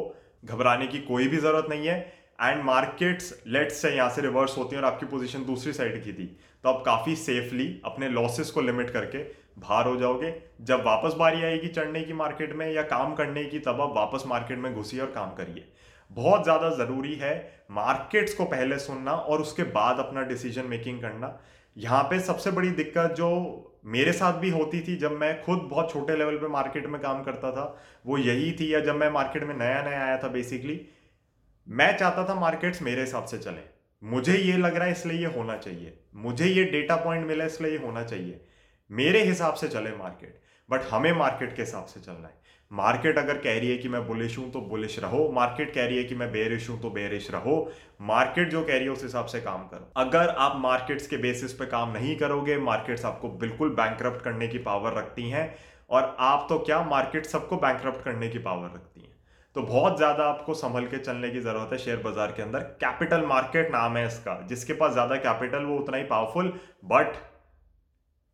घबराने 0.45 0.87
की 0.87 0.99
कोई 1.03 1.29
भी 1.29 1.37
ज़रूरत 1.37 1.67
नहीं 1.71 1.87
है। 1.87 1.99
एंड 2.39 2.63
मार्केट्स 2.65 3.33
लेट्स 3.47 3.77
से 3.77 3.91
यहाँ 3.91 4.11
से 4.11 4.23
रिवर्स 4.23 4.57
होती 4.59 4.77
हैं 4.77 4.83
और 4.83 4.89
आपकी 4.89 5.07
पोजीशन 5.07 5.45
दूसरी 5.45 5.73
साइड 5.73 6.03
की 6.05 6.13
थी 6.13 6.27
तो 6.65 6.71
आप 6.71 6.83
काफ़ी 6.85 7.15
सेफली 7.17 7.67
अपने 7.85 8.09
लॉसेस 8.09 8.51
को 8.51 8.61
लिमिट 8.61 8.91
करके 8.91 9.19
बाहर 9.59 9.87
हो 9.87 9.97
जाओगे। 9.97 10.33
जब 10.63 10.83
वापस 10.85 11.15
बारी 11.15 11.43
आएगी 11.45 11.69
चढ़ने 11.69 12.03
की 12.03 12.13
मार्केट 12.13 12.55
में 12.57 12.71
या 12.73 12.83
काम 12.85 13.15
करने 13.15 13.45
की, 13.45 13.59
तब 13.59 13.81
आप 13.81 13.93
वापस 13.97 14.23
मार्केट 14.27 14.59
में 14.59 14.75
घुसिए 14.75 15.01
और 15.01 15.11
काम 15.11 15.35
करिए। 15.35 15.65
बहुत 16.11 16.43
ज़्यादा 16.45 16.71
ज़रूरी 16.77 17.15
है 17.15 17.35
मार्केट्स 17.73 18.35
को 18.35 18.45
पहले 18.47 18.79
सुनना 18.79 19.13
और 19.13 19.41
उसके 19.41 19.63
बाद 19.73 19.99
अपना 19.99 20.23
डिसीज़न 20.23 20.67
मेकिंग 20.67 21.01
करना। 21.01 21.39
यहाँ 21.77 22.03
पे 22.03 22.21
सबसे 22.23 22.51
बड़ी 22.51 22.71
दिक्कत 22.73 23.15
जो 23.17 23.31
मेरे 23.87 24.13
साथ 24.13 24.39
भी 24.41 24.51
होती 24.51 24.81
थी 24.81 24.97
जब 24.97 25.13
मैं 25.13 25.41
खुद 25.43 25.69
बहुत 25.71 25.93
छोटे 25.93 26.17
लेवल 26.17 26.37
पे 26.37 26.49
मार्केट 26.49 26.87
में 26.87 27.01
काम 27.01 27.23
करता 27.23 27.51
था, 27.51 27.65
वो 28.07 28.19
यही 28.19 28.53
थी 28.53 28.73
या 28.75 28.81
जब 28.81 28.97
मैं 28.97 29.11
मार्केट 29.11 29.45
में 29.45 29.55
नया 29.57 29.83
नया 29.83 30.05
आया 30.05 30.17
था 30.19 30.29
बेसिकली 30.31 30.81
मैं 31.67 31.97
चाहता 31.99 32.29
था 32.29 32.35
मार्केट्स 32.41 32.83
मेरे 32.83 33.01
हिसाब 33.01 33.25
से 33.25 33.39
चले। 33.39 33.74
मुझे 34.05 34.37
ये 34.37 34.57
लग 34.57 34.77
रहा 34.77 34.85
है 34.85 34.93
इसलिए 34.93 35.19
ये 35.19 35.35
होना 35.37 35.57
चाहिए। 35.57 35.99
मुझे 36.17 36.47
ये 36.47 36.65
डेटा 36.65 36.97
पॉइंट 36.97 37.27
मिला 37.27 37.45
इसलिए 37.45 37.73
ये 37.73 37.79
होना 37.79 38.03
चाहिए। 38.05 38.41
मेरे 38.91 39.23
हिसाब 39.25 39.55
से 39.55 39.69
चले 39.69 39.91
मार्केट 39.91 40.41
बट 40.69 40.83
हमें 40.91 41.13
मार्केट 41.13 41.55
के 41.57 41.63
हिसाब 41.63 41.85
से 41.85 42.01
चलना 42.01 42.29
है। 42.29 42.43
मार्केट 42.71 43.19
अगर 43.19 43.39
कह 43.39 43.59
रही 43.59 43.71
है 43.71 43.77
कि 43.79 43.89
मैं 43.89 44.07
बुलिश 44.07 44.37
हूँ 44.39 44.51
तो 44.53 44.61
बुलिश 44.61 44.99
रहो। 44.99 45.29
मार्केट 45.33 45.75
कह 45.75 45.87
रही 45.87 45.99
है 45.99 46.05
कि 46.05 46.15
मैं 46.15 46.31
बेरिश 46.33 46.69
हूँ 46.71 46.81
तो 46.83 46.91
बेरिश 46.91 47.31
रहो। 47.31 47.57
मार्केट 48.03 48.51
जो 48.51 48.63
कह 48.63 48.75
रही 48.75 48.85
है, 48.85 48.91
उस 48.91 49.03
हिसाब 49.03 49.27
से 49.27 49.41
काम 49.41 49.67
करो। 49.69 49.91
अगर 49.97 50.29
आप 50.29 50.57
मार्केट्स 50.61 51.07
के 51.07 51.17
बेसिस 51.17 51.53
पे 51.53 51.67
काम 51.67 51.93
नहीं 51.93 52.17
करोगे 52.17 52.57
मार्केट्स 52.61 53.05
आपको 53.05 53.29
बिल्कुल 53.39 53.75
बैंक 53.75 54.03
करने 54.25 54.49
की 54.49 54.59
पावर 54.61 54.99
रखती 54.99 55.29
हैं, 55.31 55.55
और 55.91 56.17
आप 56.21 56.47
तो 56.49 56.59
क्या 56.59 56.83
मार्केट 56.85 57.27
सबको 57.27 57.57
बैंक 57.57 57.81
करने 58.05 58.29
की 58.29 58.39
पावर 58.41 58.69
रखती 58.69 58.94
तो 59.57 59.63
बहुत 59.63 59.97
ज़्यादा 59.97 60.25
आपको 60.25 60.55
संभल 60.55 60.87
के 60.87 60.99
चलने 60.99 61.31
की 61.31 61.41
ज़रूरत 61.41 61.73
है 61.73 61.79
शेयर 61.79 61.97
बाज़ार 61.97 62.33
के 62.33 62.43
अंदर। 62.43 62.61
कैपिटल 62.81 63.25
मार्केट 63.27 63.71
नाम 63.73 63.97
है 63.97 64.07
इसका। 64.07 64.41
जिसके 64.49 64.73
पास 64.73 64.93
ज़्यादा 64.93 65.17
कैपिटल, 65.19 65.65
वो 65.65 65.79
उतना 65.79 65.97
ही 65.97 66.05
पावरफुल 66.05 66.53
बट 66.85 67.13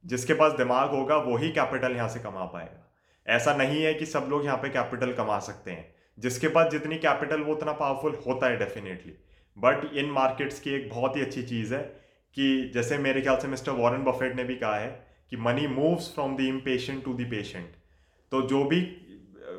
जिसके 0.04 0.34
पास 0.34 0.52
दिमाग 0.52 0.90
होगा 0.90 1.16
वही 1.24 1.50
कैपिटल 1.52 1.96
यहाँ 1.96 2.08
से 2.08 2.20
कमा 2.20 2.44
पाएगा। 2.46 2.86
ऐसा 3.26 3.54
नहीं 3.54 3.82
है 3.82 3.92
कि 3.94 4.06
सब 4.06 4.26
लोग 4.30 4.44
यहाँ 4.44 4.56
पे 4.56 4.68
कैपिटल 4.68 5.12
कमा 5.12 5.38
सकते 5.40 5.70
हैं। 5.70 5.94
जिसके 6.18 6.48
पास 6.48 6.70
जितनी 6.70 6.96
कैपिटल, 6.98 7.40
वो 7.40 7.54
उतना 7.54 7.72
पावरफुल 7.74 8.18
होता 8.26 8.46
है 8.46 8.56
डेफिनेटली 8.58 9.12
बट 9.56 9.84
इन 9.94 10.10
मार्केट्स 10.10 10.60
की 10.60 10.70
एक 10.70 10.88
बहुत 10.90 11.16
ही 11.16 11.22
अच्छी 11.22 11.42
चीज़ 11.42 11.74
है 11.74 11.82
कि 12.36 12.70
जैसे 12.74 12.98
मेरे 12.98 13.20
ख्याल 13.20 13.36
से 13.36 13.48
मिस्टर 13.48 13.72
वॉरेन 13.74 14.04
बफेट 14.04 14.36
ने 14.36 14.44
भी 14.44 14.56
कहा 14.56 14.76
है 14.76 14.88
कि 15.30 15.36
money 15.38 15.66
moves 15.68 16.12
from 16.14 16.36
the 16.36 16.40
impatient 16.48 17.04
to 17.04 17.14
the 17.14 17.26
patient 17.30 17.72
तो 18.32 18.42
जो 18.48 18.64
भी 18.64 18.80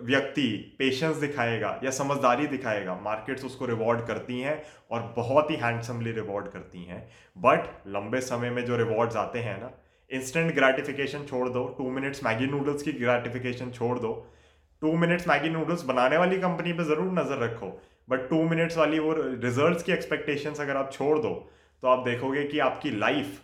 व्यक्ति 0.03 0.47
पेशेंस 0.79 1.15
दिखाएगा 1.17 1.79
या 1.83 1.91
समझदारी 1.91 2.47
दिखाएगा 2.47 2.95
मार्केट्स 3.03 3.45
उसको 3.45 3.65
रिवॉर्ड 3.65 4.05
करती 4.07 4.39
हैं 4.39 4.61
और 4.91 5.01
बहुत 5.15 5.51
ही 5.51 5.55
हैंडसमली 5.55 6.11
रिवॉर्ड 6.11 6.47
करती 6.47 6.83
हैं। 6.83 7.01
बट 7.37 7.67
लंबे 7.87 8.21
समय 8.21 8.49
में 8.49 8.63
जो 8.65 8.77
रिवॉर्ड्स 8.77 9.15
आते 9.17 9.39
हैं 9.39 9.59
ना 9.61 9.71
इंस्टेंट 10.11 10.53
ग्रेटिफिकेशन 10.55 11.25
छोड़ 11.25 11.47
दो 11.49 11.65
टू 11.77 11.89
मिनट्स 11.91 12.23
मैगी 12.23 12.47
नूडल्स 12.47 12.83
की 12.83 12.91
ग्रेटिफिकेशन 12.93 13.71
छोड़ 13.71 13.97
दो। 13.99 14.13
टू 14.81 14.91
मिनट्स 14.97 15.27
मैगी 15.27 15.49
नूडल्स 15.49 15.83
बनाने 15.85 16.17
वाली 16.17 16.37
कंपनी 16.39 16.73
पे 16.73 16.83
ज़रूर 16.83 17.11
नज़र 17.13 17.43
रखो 17.43 17.67
बट 18.09 18.29
टू 18.29 18.41
मिनट्स 18.45 18.77
वाली 18.77 18.99
वो 18.99 19.13
रिजल्ट्स 19.17 19.83
की 19.83 19.91
एक्सपेक्टेशंस 19.91 20.61
अगर 20.61 20.77
आप 20.77 20.91
छोड़ 20.93 21.17
दो 21.19 21.33
तो 21.83 21.87
आप 21.87 22.03
देखोगे 22.05 22.43
कि 22.45 22.59
आपकी 22.61 22.91
लाइफ 22.97 23.39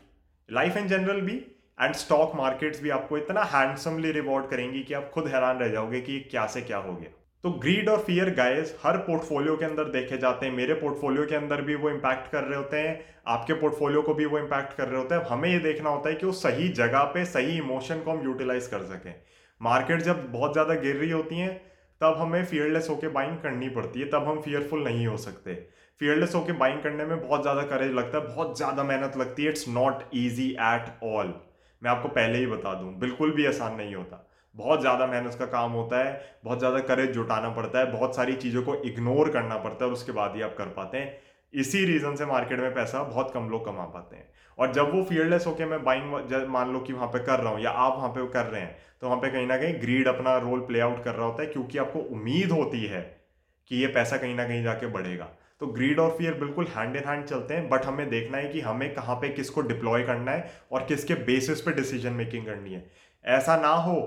लाइफ 0.50 0.78
इन 0.78 0.88
जनरल 0.88 1.22
भी 1.22 1.36
एंड 1.78 1.94
स्टॉक 1.96 2.32
मार्केट्स 2.36 2.82
भी 2.84 2.90
आपको 2.90 3.18
इतना 3.18 3.44
हैंडसमली 3.46 4.12
रिवॉर्ड 4.12 4.50
करेंगी 4.50 4.82
कि 4.84 4.94
आप 4.94 5.10
खुद 5.14 5.28
हैरान 5.28 5.58
रह 5.58 5.68
जाओगे 5.68 6.02
कि 6.02 6.20
क्या 6.32 6.46
से 6.48 6.62
क्या 6.62 6.78
हो 6.78 6.94
गया। 6.94 7.10
तो 7.44 7.50
ग्रीड 7.60 7.90
और 7.90 8.00
फियर 8.04 8.30
गाइस 8.36 8.76
हर 8.84 8.98
पोर्टफोलियो 9.00 9.56
के 9.58 9.66
अंदर 9.66 9.90
देखे 9.90 10.18
जाते 10.18 10.46
हैं। 10.46 10.54
मेरे 10.54 10.74
पोर्टफोलियो 10.74 11.26
के 11.26 11.36
अंदर 11.36 11.62
भी 11.62 11.76
वो 11.76 11.90
इम्पैक्ट 11.90 12.32
कर 12.32 12.44
रहे 12.44 12.58
होते 12.58 12.78
हैं, 12.78 13.00
आपके 13.28 13.54
पोर्टफोलियो 13.54 14.02
को 14.02 14.14
भी 14.14 14.26
वो 14.26 14.40
इम्पैक्ट 14.40 14.74
कर 14.74 14.88
रहे 14.88 15.02
होते 15.02 15.16
हैं। 15.16 15.26
हमें 15.26 15.50
ये 15.50 15.60
देखना 15.60 15.90
होता 15.90 16.10
है 16.10 16.16
कि 16.16 16.26
वो 16.26 16.32
सही 16.34 16.68
जगह 16.76 17.04
पे 17.14 17.26
सही 17.28 17.58
इमोशन 17.58 18.00
को 18.00 18.12
हम 18.12 18.24
यूटिलाइज 18.24 18.68
कर 18.68 18.84
सकें। 18.86 19.14
मार्केट 19.62 20.02
जब 20.02 20.32
बहुत 20.32 20.54
ज़्यादा 20.54 20.74
गिर 20.76 20.96
रही 20.96 21.10
होती 21.12 21.40
हैं, 21.40 21.56
तब 22.02 22.16
हमें 22.20 22.44
फियरलेस 22.46 22.88
होकर 22.90 23.10
बाइंग 23.12 23.38
करनी 23.38 23.70
पड़ती 23.70 24.00
है। 24.00 24.10
तब 24.10 24.28
हम 24.28 24.42
फियरफुल 24.42 24.84
नहीं 24.84 25.08
हो 25.08 25.18
सकते। 25.20 25.54
फियरलेस 26.02 26.36
होकर 26.36 26.54
बाइंग 26.56 26.82
करने 26.82 27.06
में 27.06 27.20
बहुत 27.22 27.42
ज़्यादा 27.42 27.62
करेज 27.68 27.92
लगता 27.94 28.18
है, 28.18 28.24
बहुत 28.26 28.58
ज़्यादा 28.58 28.84
मेहनत 28.84 29.18
लगती 29.18 29.44
है। 29.44 29.50
It's 29.50 29.68
not 29.70 30.04
easy 30.16 30.50
at 30.52 31.04
all 31.06 31.34
मैं 31.82 31.92
आपको 31.92 32.08
पहले 32.10 32.38
ही 32.38 32.46
बता 32.48 32.74
दूँ, 32.74 32.94
बिल्कुल 33.00 33.32
भी 33.32 33.46
आसान 33.46 33.76
नहीं 33.76 33.96
होता। 33.96 34.24
बहुत 34.56 34.80
ज़्यादा 34.82 35.06
मेहनत 35.08 35.36
का 35.40 35.46
काम 35.48 35.72
होता 35.72 35.98
है, 36.00 36.40
बहुत 36.44 36.60
ज़्यादा 36.60 36.80
करेज 36.82 37.12
जुटाना 37.12 37.50
पड़ता 37.52 37.80
है, 37.80 37.92
बहुत 37.92 38.16
सारी 38.16 38.34
चीज़ों 38.36 38.64
को 38.64 38.76
इग्नोर 38.84 39.30
करना 39.30 39.58
पड़ता 39.58 39.84
है 39.84 39.88
और 39.88 39.94
उसके 39.94 40.12
बाद 40.12 40.36
ही 40.36 40.42
आप 40.42 40.56
कर 40.58 40.68
पाते 40.74 40.98
हैं। 40.98 41.18
इसी 41.54 41.84
रीज़न 41.86 42.16
से 42.16 42.26
मार्केट 42.26 42.60
में 42.60 42.74
पैसा 42.74 43.04
बहुत 43.04 43.32
कम 43.34 43.50
लोग 43.50 43.66
कमा 43.66 43.84
पाते 43.88 44.16
हैं। 44.16 44.30
और 44.58 44.72
जब 44.74 44.94
वो 44.94 45.04
फियरलेस 45.04 45.46
होकर 45.48 45.66
मैं 45.66 45.84
बाइंग 45.84 46.48
मान 46.50 46.74
लो 46.74 46.80
कि 46.80 46.94
वहाँ 46.94 47.08
पे 47.08 47.20
कर 47.20 47.40
रहा 47.40 47.54
हूँ 47.54 47.62
या 47.62 47.70
आप 47.70 47.96
वहाँ 47.98 48.10
पे 48.10 48.28
कर 48.30 48.46
रहे 48.46 48.62
हैं 48.62 48.76
तो 49.02 49.08
वहाँ 49.08 49.20
पे 49.22 49.30
कहीं 49.30 49.48
ना 49.48 49.58
कहीं 49.58 49.82
ग्रीड 49.82 50.08
अपना 50.08 50.38
रोल 50.40 50.60
प्ले 50.62 50.80
आउट 50.80 51.04
कर 51.04 51.16
रहा 51.16 51.26
होता 51.26 51.44
है, 51.44 51.48
क्योंकि 51.48 51.78
आपको 51.78 52.00
उम्मीद 52.00 52.52
होती 52.52 52.86
है 52.86 53.02
कि 53.72 53.76
ये 53.76 53.88
पैसा 53.90 54.18
कहीं 54.18 54.36
ना 54.36 54.48
कहीं 54.48 54.64
जाके 54.64 54.88
बढ़ेगा। 54.88 55.30
तो 55.62 55.68
ग्रीड 55.68 56.00
और 56.00 56.16
फियर 56.18 56.34
बिल्कुल 56.34 56.68
हैंड 56.68 56.96
इन 56.96 57.04
हैंड 57.08 57.24
चलते 57.26 57.54
हैं 57.54 57.68
बट 57.70 57.86
हमें 57.86 58.10
देखना 58.10 58.38
है 58.38 58.48
कि 58.48 58.60
हमें 58.62 58.94
कहाँ 58.96 59.16
पे 59.16 59.30
किसको 59.30 59.62
डिप्लॉय 59.64 60.04
करना 60.04 60.32
है 60.32 60.52
और 60.72 60.84
किसके 60.84 61.14
बेसिस 61.26 61.62
पे 61.62 61.72
डिसीज़न 61.72 62.14
मेकिंग 62.14 62.46
करनी 62.46 62.74
है। 62.74 62.86
ऐसा 63.26 63.56
ना 63.58 63.74
हो 63.86 64.00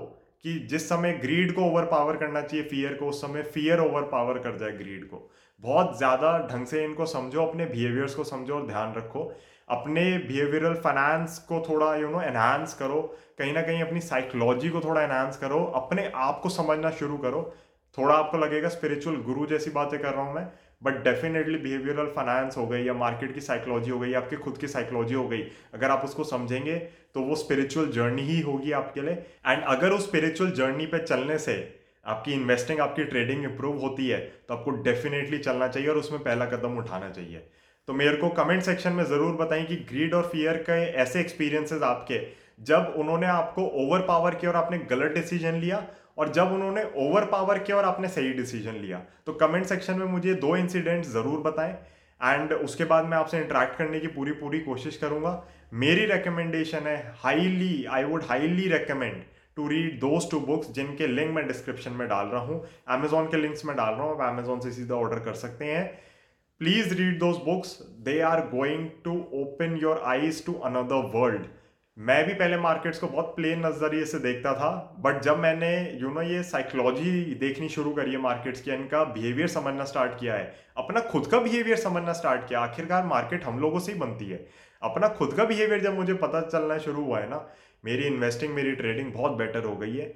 कि 0.45 0.53
जिस 0.69 0.87
समय 0.89 1.13
ग्रीड 1.13 1.53
को 1.55 1.61
ओवर 1.61 1.85
पावर 1.85 2.17
करना 2.17 2.41
चाहिए 2.41 2.65
फियर 2.65 2.93
को, 2.93 3.07
उस 3.07 3.21
समय 3.21 3.43
फियर 3.43 3.79
ओवर 3.79 4.01
पावर 4.11 4.37
कर 4.39 4.57
जाए 4.57 4.71
ग्रीड 4.71 5.05
को। 5.05 5.29
बहुत 5.63 5.97
ज़्यादा 5.97 6.37
ढंग 6.51 6.65
से 6.65 6.83
इनको 6.83 7.05
समझो, 7.05 7.41
अपने 7.41 7.65
बिहेवियर्स 7.65 8.15
को 8.15 8.23
समझो 8.23 8.55
और 8.55 8.65
ध्यान 8.67 8.93
रखो। 8.93 9.31
अपने 9.69 10.01
बिहेवियरल 10.17 10.73
फाइनेंस 10.75 11.37
को 11.39 11.59
थोड़ा 11.69 11.95
यू 11.95 12.09
नो 12.09 12.21
एनहांस 12.21 12.73
करो। 12.73 13.01
कहीं 13.39 13.53
ना 13.53 13.61
कहीं 13.61 13.81
अपनी 13.81 13.99
साइकोलॉजी 14.01 14.69
को 14.69 14.81
थोड़ा 14.81 15.01
एनहांस 15.01 15.37
करो। 15.37 15.63
अपने 15.75 16.11
आप 16.15 16.39
को 16.43 16.49
समझना 16.49 16.89
शुरू 16.91 17.17
करो। 17.17 17.43
थोड़ा 17.97 18.15
आपको 18.15 18.37
लगेगा 18.37 18.69
स्पिरिचुअल 18.69 19.15
गुरु 19.21 19.45
जैसी 19.45 19.71
बातें 19.71 19.99
कर 19.99 20.13
रहा 20.13 20.23
हूँ 20.23 20.35
मैं। 20.35 20.47
बट 20.81 21.03
डेफिनेटली 21.03 21.57
बिहेवियरल 21.59 22.07
फाइनेंस 22.15 22.57
हो 22.57 22.65
गई 22.67 22.83
या 22.83 22.93
मार्केट 22.95 23.33
की 23.33 23.41
साइकोलॉजी 23.41 23.91
हो 23.91 23.99
गई 23.99 24.09
या 24.09 24.19
आपकी 24.19 24.35
खुद 24.37 24.57
की 24.57 24.67
साइकोलॉजी 24.69 25.15
हो 25.15 25.27
गई, 25.27 25.41
अगर 25.73 25.89
आप 25.89 26.03
उसको 26.05 26.23
समझेंगे 26.25 26.75
तो 27.15 27.21
वो 27.21 27.35
स्पिरिचुअल 27.37 27.87
जर्नी 27.91 28.21
ही 28.23 28.39
होगी 28.41 28.71
आपके 28.73 29.01
लिए। 29.01 29.13
एंड 29.47 29.63
अगर 29.65 29.91
उस 29.91 30.07
स्पिरिचुअल 30.07 30.51
जर्नी 30.53 30.85
पे 30.85 30.99
चलने 30.99 31.37
से 31.39 31.55
आपकी 32.05 32.33
इन्वेस्टिंग 32.33 32.79
आपकी 32.79 33.03
ट्रेडिंग 33.05 33.43
इंप्रूव 33.43 33.79
होती 33.79 34.07
है 34.07 34.19
तो 34.47 34.53
आपको 34.53 34.71
डेफिनेटली 34.83 35.37
चलना 35.39 35.67
चाहिए 35.67 35.89
और 35.89 35.97
उसमें 35.97 36.21
पहला 36.21 36.45
कदम 36.47 36.77
उठाना 36.77 37.09
चाहिए। 37.09 37.43
तो 37.87 37.93
मेरे 37.93 38.15
को 38.17 38.29
कमेंट 38.31 38.61
सेक्शन 38.63 38.93
में 38.93 39.03
ज़रूर 39.05 39.35
बताएँ 39.35 39.65
कि 39.65 39.75
ग्रीड 39.89 40.13
और 40.13 40.29
फियर 40.31 40.57
के 40.69 40.81
ऐसे 41.01 41.19
एक्सपीरियंसेस 41.19 41.81
आपके, 41.83 42.19
जब 42.61 42.93
उन्होंने 42.97 43.27
आपको 43.27 43.65
ओवर 43.83 43.99
पावर 44.07 44.35
किया 44.35 44.51
और 44.51 44.57
आपने 44.57 44.77
गलत 44.89 45.11
डिसीज़न 45.11 45.55
लिया 45.55 45.85
और 46.17 46.31
जब 46.33 46.51
उन्होंने 46.53 46.83
ओवर 46.99 47.25
पावर 47.27 47.59
किया 47.59 47.77
और 47.77 47.85
आपने 47.85 48.07
सही 48.09 48.31
डिसीज़न 48.33 48.75
लिया 48.75 49.01
तो 49.25 49.33
कमेंट 49.35 49.65
सेक्शन 49.65 49.97
में 49.97 50.05
मुझे 50.07 50.33
दो 50.35 50.55
इंसिडेंट 50.57 51.05
ज़रूर 51.07 51.39
बताएँ 51.41 51.73
एंड 52.21 52.53
उसके 52.53 52.85
बाद 52.85 53.05
मैं 53.05 53.17
आपसे 53.17 53.37
इंटरेक्ट 53.37 53.77
करने 53.77 53.99
की 53.99 54.07
पूरी 54.09 54.31
पूरी 54.33 54.59
कोशिश 54.61 54.97
करूँगा। 54.97 55.31
मेरी 55.75 56.05
रिकमेंडेशन 56.07 56.87
है 56.87 56.97
highly 57.19 57.85
I 57.87 58.03
would 58.03 58.23
highly 58.23 58.67
recommend 58.69 59.23
to 59.55 59.67
read 59.67 59.99
those 59.99 60.29
two 60.31 60.39
books 60.41 60.71
जिनके 60.73 61.07
लिंक 61.07 61.31
मैं 61.35 61.47
डिस्क्रिप्शन 61.47 61.91
में 61.91 62.07
डाल 62.07 62.27
रहा 62.27 62.41
हूँ। 62.41 62.63
अमेजोन 62.89 63.27
के 63.27 63.37
लिंक्स 63.37 63.65
में 63.65 63.75
डाल 63.75 63.93
रहा 63.93 64.03
हूँ, 64.03 64.13
आप 64.13 64.21
अमेजोन 64.29 64.59
से 64.59 64.71
सीधा 64.71 64.95
ऑर्डर 64.95 65.19
कर 65.19 65.33
सकते 65.35 65.65
हैं। 65.65 65.85
Please 66.61 66.93
read 66.93 67.17
those 67.19 67.37
books 67.45 67.77
they 68.01 68.19
are 68.21 68.39
going 68.47 68.87
to 69.03 69.13
open 69.35 69.77
your 69.81 70.01
eyes 70.07 70.45
to 70.45 70.53
another 70.65 71.09
world 71.15 71.45
मैं 72.01 72.23
भी 72.27 72.33
पहले 72.33 72.57
मार्केट्स 72.57 72.99
को 72.99 73.07
बहुत 73.07 73.25
प्लेन 73.35 73.65
नज़रिए 73.65 74.05
से 74.05 74.19
देखता 74.19 74.53
था 74.53 74.69
बट 74.99 75.21
जब 75.21 75.39
मैंने 75.39 75.99
यू 76.01 76.09
नो 76.09 76.21
ये 76.21 76.41
साइकोलॉजी 76.43 77.11
देखनी 77.35 77.69
शुरू 77.69 77.91
करी 77.93 78.11
है 78.11 78.17
मार्केट्स 78.17 78.61
की 78.61 78.71
इनका 78.71 79.03
बिहेवियर 79.03 79.47
समझना 79.47 79.83
स्टार्ट 79.83 80.11
किया 80.19 80.35
है। 80.35 80.55
अपना 80.77 81.01
खुद 81.01 81.27
का 81.27 81.39
बिहेवियर 81.39 81.77
समझना 81.77 82.13
स्टार्ट 82.13 82.47
किया। 82.47 82.59
आखिरकार 82.59 83.05
मार्केट 83.05 83.43
हम 83.43 83.59
लोगों 83.59 83.79
से 83.79 83.91
ही 83.91 83.99
बनती 83.99 84.29
है। 84.29 84.45
अपना 84.81 85.07
खुद 85.07 85.33
का 85.33 85.45
बिहेवियर 85.45 85.81
जब 85.81 85.95
मुझे 85.95 86.13
पता 86.13 86.41
चलना 86.41 86.77
शुरू 86.77 87.03
हुआ 87.03 87.19
है 87.19 87.29
ना, 87.29 87.45
मेरी 87.85 88.03
इन्वेस्टिंग 88.03 88.53
मेरी 88.53 88.71
ट्रेडिंग 88.71 89.13
बहुत 89.13 89.31
बेटर 89.31 89.63
हो 89.63 89.75
गई 89.75 89.95
है। 89.97 90.13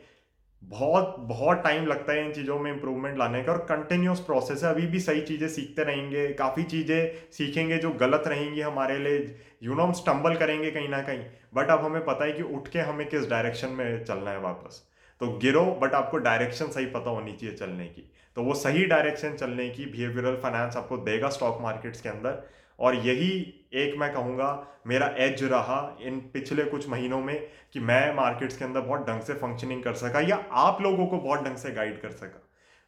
बहुत 0.63 1.15
बहुत 1.19 1.61
टाइम 1.63 1.85
लगता 1.87 2.13
है 2.13 2.25
इन 2.25 2.31
चीज़ों 2.33 2.57
में 2.59 2.71
इंप्रूवमेंट 2.71 3.17
लाने 3.17 3.41
का 3.43 3.51
और 3.51 3.57
कंटिन्यूस 3.69 4.19
प्रोसेस 4.19 4.63
है। 4.63 4.69
अभी 4.69 4.85
भी 4.87 4.99
सही 4.99 5.21
चीज़ें 5.21 5.47
सीखते 5.47 5.83
रहेंगे, 5.83 6.27
काफ़ी 6.33 6.63
चीज़ें 6.63 7.31
सीखेंगे 7.31 7.77
जो 7.77 7.91
गलत 7.91 8.23
रहेंगी 8.27 8.61
हमारे 8.61 8.97
लिए 8.99 9.35
यू 9.63 9.75
नो 9.75 9.83
हम 9.83 9.91
स्टम्बल 9.93 10.35
करेंगे 10.35 10.71
कहीं 10.71 10.89
ना 10.89 11.01
कहीं। 11.01 11.23
बट 11.53 11.69
अब 11.69 11.85
हमें 11.85 12.03
पता 12.05 12.25
है 12.25 12.31
कि 12.31 12.43
उठ 12.43 12.67
के 12.67 12.79
हमें 12.81 13.07
किस 13.09 13.29
डायरेक्शन 13.29 13.69
में 13.69 14.03
चलना 14.03 14.31
है 14.31 14.39
वापस। 14.39 14.81
तो 15.21 15.27
गिरो 15.37 15.65
बट 15.81 15.93
आपको 15.93 16.17
डायरेक्शन 16.19 16.69
सही 16.69 16.85
पता 16.85 17.09
होनी 17.09 17.33
चाहिए 17.33 17.55
चलने 17.55 17.85
की। 17.85 18.09
तो 18.37 18.43
वो 18.43 18.53
सही 18.55 18.85
डायरेक्शन 18.85 19.35
चलने 19.35 19.69
की 19.69 19.85
बिहेवियरल 19.85 20.35
फाइनेंस 20.35 20.77
आपको 20.77 20.97
देगा 20.99 21.29
स्टॉक 21.29 21.59
मार्केट्स 21.61 22.01
के 22.01 22.09
अंदर। 22.09 22.43
और 22.79 22.95
यही 22.97 23.29
एक 23.73 23.95
मैं 23.97 24.11
कहूँगा, 24.13 24.67
मेरा 24.87 25.07
एज 25.17 25.43
रहा 25.43 25.97
इन 26.01 26.19
पिछले 26.33 26.63
कुछ 26.63 26.87
महीनों 26.89 27.21
में 27.21 27.35
कि 27.73 27.79
मैं 27.79 28.13
मार्केट्स 28.15 28.57
के 28.57 28.65
अंदर 28.65 28.81
बहुत 28.81 29.07
ढंग 29.07 29.21
से 29.21 29.33
फंक्शनिंग 29.33 29.83
कर 29.83 29.93
सका 29.95 30.19
या 30.19 30.35
आप 30.53 30.81
लोगों 30.81 31.07
को 31.07 31.17
बहुत 31.17 31.43
ढंग 31.43 31.57
से 31.57 31.71
गाइड 31.71 32.01
कर 32.01 32.11
सका। 32.11 32.41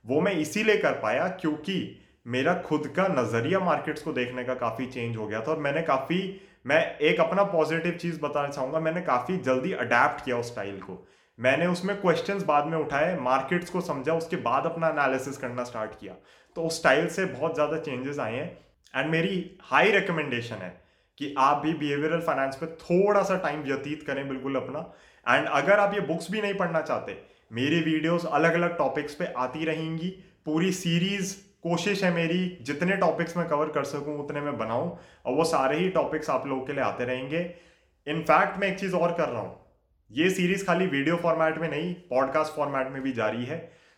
वो 0.06 0.19
मैं 0.21 0.34
इसीलिए 0.34 0.78
कर 0.78 1.00
पाया 1.00 1.28
क्योंकि 1.41 1.80
मेरा 2.28 2.54
खुद 2.62 2.88
का 2.88 3.08
नज़रिया 3.10 3.60
मार्केट्स 3.60 4.02
को 4.02 4.13
देखने 4.13 4.43
का 4.43 4.54
काफ़ी 4.56 4.86
चेंज 4.86 5.17
हो 5.17 5.28
गया 5.28 5.41
था 5.41 5.52
और 5.52 5.60
मैंने 5.60 5.82
काफ़ी, 5.82 6.41
मैं 6.65 6.97
एक 7.00 7.19
अपना 7.19 7.43
पॉजिटिव 7.45 7.93
चीज़ 7.93 8.19
बताना 8.21 8.47
चाहूँगा, 8.47 8.80
मैंने 8.80 9.02
काफ़ी 9.02 9.38
जल्दी 9.39 9.71
अडेप्ट 9.73 10.23
किया 10.26 10.38
उस 10.38 10.47
स्टाइल 10.47 10.80
को। 10.80 11.04
मैंने 11.39 11.67
उसमें 11.67 11.95
क्वेश्चंस 12.02 12.43
बाद 12.43 12.65
में 12.65 12.78
उठाए 12.78 13.17
मार्केट्स 13.19 13.69
को 13.69 13.82
समझा, 13.82 14.13
उसके 14.13 14.36
बाद 14.38 14.65
अपना 14.65 14.89
एनालिसिस 14.89 15.38
करना 15.38 15.63
स्टार्ट 15.63 16.00
किया। 16.00 16.13
तो 16.56 16.63
उस 16.63 16.80
स्टाइल 16.80 17.08
से 17.08 17.26
बहुत 17.26 17.54
ज़्यादा 17.54 17.78
चेंजेस 17.80 18.19
आए 18.19 18.36
हैं। 18.36 18.66
एंड 18.95 19.10
मेरी 19.10 19.58
हाई 19.62 19.91
रिकमेंडेशन 19.91 20.56
है 20.56 20.69
कि 21.17 21.34
आप 21.38 21.58
भी 21.58 21.73
बिहेवियरल 21.73 22.19
फाइनेंस 22.19 22.56
पे 22.56 22.65
थोड़ा 22.65 23.21
सा 23.23 23.38
टाइम 23.38 23.62
व्यतीत 23.62 24.04
करें 24.04 24.28
बिल्कुल 24.30 24.56
अपना। 24.56 24.80
एंड 25.26 25.47
अगर 25.47 25.80
आप 25.80 25.93
ये 25.93 26.00
बुक्स 26.00 26.32
भी 26.32 26.41
नहीं 26.41 26.54
पढ़ना 26.54 26.82
चाहते, 26.82 27.17
मेरी 27.52 27.80
वीडियोस 27.82 28.26
अलग 28.26 28.54
अलग 28.54 28.78
टॉपिक्स 28.78 29.15
पे 29.15 29.26
आती 29.38 29.65
रहेंगी। 29.65 30.10
पूरी 30.45 30.71
सीरीज़ 30.71 31.36
कोशिश 31.63 32.04
है 32.04 32.13
मेरी, 32.13 32.58
जितने 32.62 32.95
टॉपिक्स 32.95 33.38
मैं 33.38 33.47
कवर 33.47 33.69
कर 33.69 33.84
सकूँ, 33.84 34.17
उतने 34.19 34.41
मैं 34.41 34.58
बनाऊँ। 34.58 34.97
और 35.26 35.34
वो 35.34 35.43
सारे 35.43 35.78
ही 35.78 35.89
टॉपिक्स 35.89 36.30
आप 36.30 36.47
लोगों 36.47 36.65
के 36.65 36.73
लिए 36.73 36.82
आते 36.82 37.06
रहेंगे। 37.06 37.39
इनफैक्ट 38.08 38.60
मैं 38.60 38.67
एक 38.67 38.80
चीज़ 38.80 38.95
और 38.95 39.13
कर 39.13 39.30
रहा 39.30 39.41
हूँ। 39.41 39.60
ये 40.12 40.30
सीरीज़ 40.30 40.65
खाली 40.65 40.88
वीडियो 40.88 41.15
फॉर्मेट 41.15 41.58
में 41.58 41.69
नहीं 41.69 41.93
पॉडकास्ट 42.10 42.54
फॉर्मेट 42.54 42.88
में 42.88 43.02
भी 43.02 43.12
जारी 43.12 43.45
है। 43.45 43.58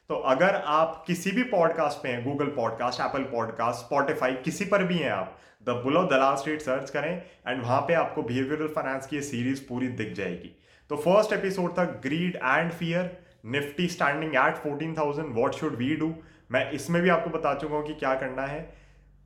तो 0.09 0.15
अगर 0.15 0.55
आप 0.65 1.03
किसी 1.07 1.31
भी 1.31 1.43
पॉडकास्ट 1.43 2.03
पे 2.03 2.09
हैं 2.09 2.23
Google 2.25 2.45
podcast 2.45 3.01
Apple 3.01 3.23
podcast 3.23 3.79
Spotify 3.79 4.33
किसी 4.33 4.65
पर 4.65 4.83
भी 4.83 4.97
हैं 4.97 5.11
आप 5.11 5.37
the 5.63 5.69
bull of 5.69 6.03
Dalal 6.03 6.35
street 6.35 6.61
search 6.61 6.89
करें 6.89 7.11
एंड 7.47 7.61
वहाँ 7.61 7.81
पे 7.81 7.93
आपको 7.93 8.23
बिहेवियरल 8.23 8.67
फाइनेंस 8.67 9.07
की 9.07 9.21
सीरीज़ 9.21 9.61
पूरी 9.69 9.87
दिख 9.87 10.13
जाएगी। 10.13 10.55
तो 10.89 10.95
फ़र्स्ट 10.95 11.33
एपिसोड 11.33 11.77
था 11.77 11.83
greed 11.83 12.35
and 12.35 12.71
fear 12.71 13.17
Nifty 13.45 13.87
standing 13.87 14.35
at 14.35 14.55
fourteen 14.55 14.95
thousand 14.97 15.33
what 15.35 15.55
should 15.55 15.75
we 15.75 15.95
do 15.95 16.13
मैं 16.51 16.71
इसमें 16.71 17.01
भी 17.01 17.09
आपको 17.09 17.29
बता 17.29 17.53
चुका 17.53 17.75
हूँ 17.75 17.87
कि 17.87 17.93
क्या 17.93 18.15
करना 18.15 18.45
है। 18.45 18.73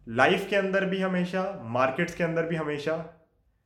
लाइफ 0.07 0.47
के 0.49 0.55
अंदर 0.55 0.85
भी 0.85 1.01
हमेशा 1.01 1.61
मार्केट्स 1.63 2.15
के 2.15 2.23
अंदर 2.23 2.43
भी 2.43 2.55
हमेशा 2.55 2.93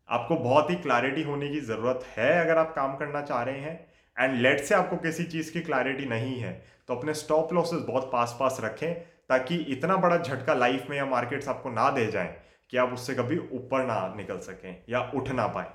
आपको 0.10 0.36
बहुत 0.36 0.70
ही 0.70 0.76
क्लैरिटी 0.76 1.24
होने 1.24 1.50
की 1.50 1.60
ज़रूरत 1.60 2.06
है 2.18 2.46
अगर 2.46 2.58
आप 2.58 2.76
काम 2.76 2.96
करना 2.96 3.22
चाह 3.22 3.44
रहे 3.44 3.60
हैं। 3.60 3.87
एंड 4.18 4.36
लेट 4.36 4.60
से 4.60 4.76
आपको 4.76 4.98
किसी 4.98 5.24
चीज़ 5.26 5.52
की 5.54 5.62
क्लैरिटी 5.62 6.06
नहीं 6.06 6.40
है 6.40 6.52
तो 6.90 6.96
अपने 6.96 7.14
स्टॉप 7.14 7.54
लॉसेस 7.54 7.80
बहुत 7.88 8.10
पास 8.12 8.36
पास 8.40 8.58
रखें, 8.62 8.94
ताकि 9.30 9.56
इतना 9.70 9.96
बड़ा 9.98 10.18
झटका 10.18 10.54
लाइफ 10.54 10.86
में 10.90 10.98
या 10.98 11.06
मार्केट्स 11.06 11.48
आपको 11.48 11.70
ना 11.70 11.90
दे 11.90 12.06
जाएँ, 12.08 12.36
कि 12.72 12.78
आप 12.78 12.94
उससे 12.94 13.14
कभी 13.16 13.38
ऊपर 13.38 13.86
ना 13.86 14.14
निकल 14.18 14.38
सकें 14.42 14.84
या 14.90 15.00
उठ 15.16 15.30
ना 15.32 15.48
पाए। 15.48 15.66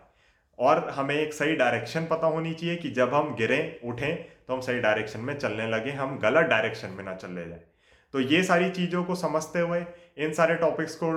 और 0.58 0.88
हमें 0.90 1.14
एक 1.14 1.34
सही 1.34 1.54
डायरेक्शन 1.56 2.06
पता 2.06 2.26
होनी 2.26 2.52
चाहिए 2.54 2.76
कि 2.76 2.90
जब 2.90 3.14
हम 3.14 3.34
गिरें, 3.34 3.80
उठें 3.82 4.16
तो 4.16 4.54
हम 4.54 4.60
सही 4.60 4.80
डायरेक्शन 4.80 5.20
में 5.20 5.38
चलने 5.38 5.66
लगे, 5.66 5.90
हम 5.92 6.18
गलत 6.18 6.46
डायरेक्शन 6.46 6.88
में 6.88 7.04
ना 7.04 7.14
चले 7.14 7.48
जाए। 7.48 7.60
तो 8.14 8.20
ये 8.20 8.42
सारी 8.42 8.70
चीज़ों 8.70 9.04
को 9.04 9.14
समझते 9.14 9.60
हुए 9.60 9.84
इन 10.18 10.32
सारे 10.32 10.54
टॉपिक्स 10.56 10.94
को 10.96 11.10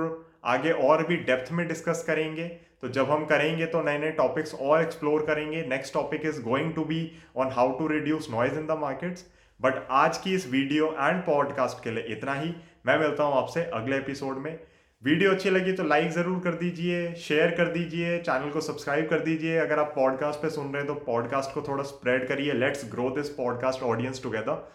आगे 0.44 0.70
और 0.72 1.06
भी 1.06 1.16
डेप्थ 1.18 1.52
में 1.52 1.66
डिस्कस 1.68 2.04
करेंगे। 2.06 2.44
तो 2.82 2.88
जब 2.88 3.10
हम 3.10 3.24
करेंगे 3.24 3.66
तो 3.66 3.82
नए 3.82 3.98
नए 3.98 4.10
टॉपिक्स 4.12 4.54
और 4.54 4.82
एक्सप्लोर 4.82 5.26
करेंगे। 5.26 5.64
Next 5.68 5.94
topic 5.94 6.26
is 6.26 6.42
going 6.42 6.72
to 6.74 6.84
be 6.84 7.00
on 7.36 7.50
how 7.52 7.78
to 7.78 7.86
reduce 7.88 8.28
noise 8.30 8.54
in 8.54 8.66
the 8.66 8.78
markets 8.80 9.26
but 9.60 9.86
आज 9.96 10.18
की 10.18 10.34
इस 10.34 10.46
वीडियो 10.50 10.86
एंड 10.92 11.22
पॉडकास्ट 11.24 11.82
के 11.84 11.90
लिए 11.90 12.16
इतना 12.16 12.34
ही। 12.34 12.54
मैं 12.86 12.98
मिलता 12.98 13.24
हूँ 13.24 13.36
आपसे 13.36 13.62
अगले 13.74 13.96
एपिसोड 13.96 14.38
में। 14.38 14.58
वीडियो 15.02 15.30
अच्छी 15.30 15.50
लगी 15.50 15.72
तो 15.72 15.84
लाइक 15.84 16.10
ज़रूर 16.10 16.38
कर 16.40 16.54
दीजिए 16.54 17.12
शेयर 17.18 17.50
कर 17.56 17.68
दीजिए 17.72 18.18
चैनल 18.18 18.50
को 18.50 18.60
सब्सक्राइब 18.60 19.08
कर 19.10 19.20
दीजिए। 19.20 19.56
अगर 19.58 19.78
आप 19.78 19.92
पॉडकास्ट 19.96 20.42
पे 20.42 20.50
सुन 20.50 20.72
रहे 20.72 20.82
हैं 20.82 20.86
तो 20.86 20.94
पॉडकास्ट 21.06 21.54
को 21.54 21.62
थोड़ा 21.68 21.84
स्प्रेड 21.84 22.26
करिए। 22.28 22.52
Let's 22.54 22.90
grow 22.92 23.10
this 23.10 23.28
podcast 23.36 23.82
audience 23.84 24.22
together 24.22 24.68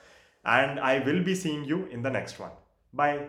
and 0.46 0.80
I 0.80 1.00
will 1.02 1.24
be 1.24 1.36
seeing 1.36 1.70
you 1.70 1.84
in 1.94 2.02
the 2.02 2.14
next 2.14 2.42
one 2.42 2.58
bye 2.94 3.20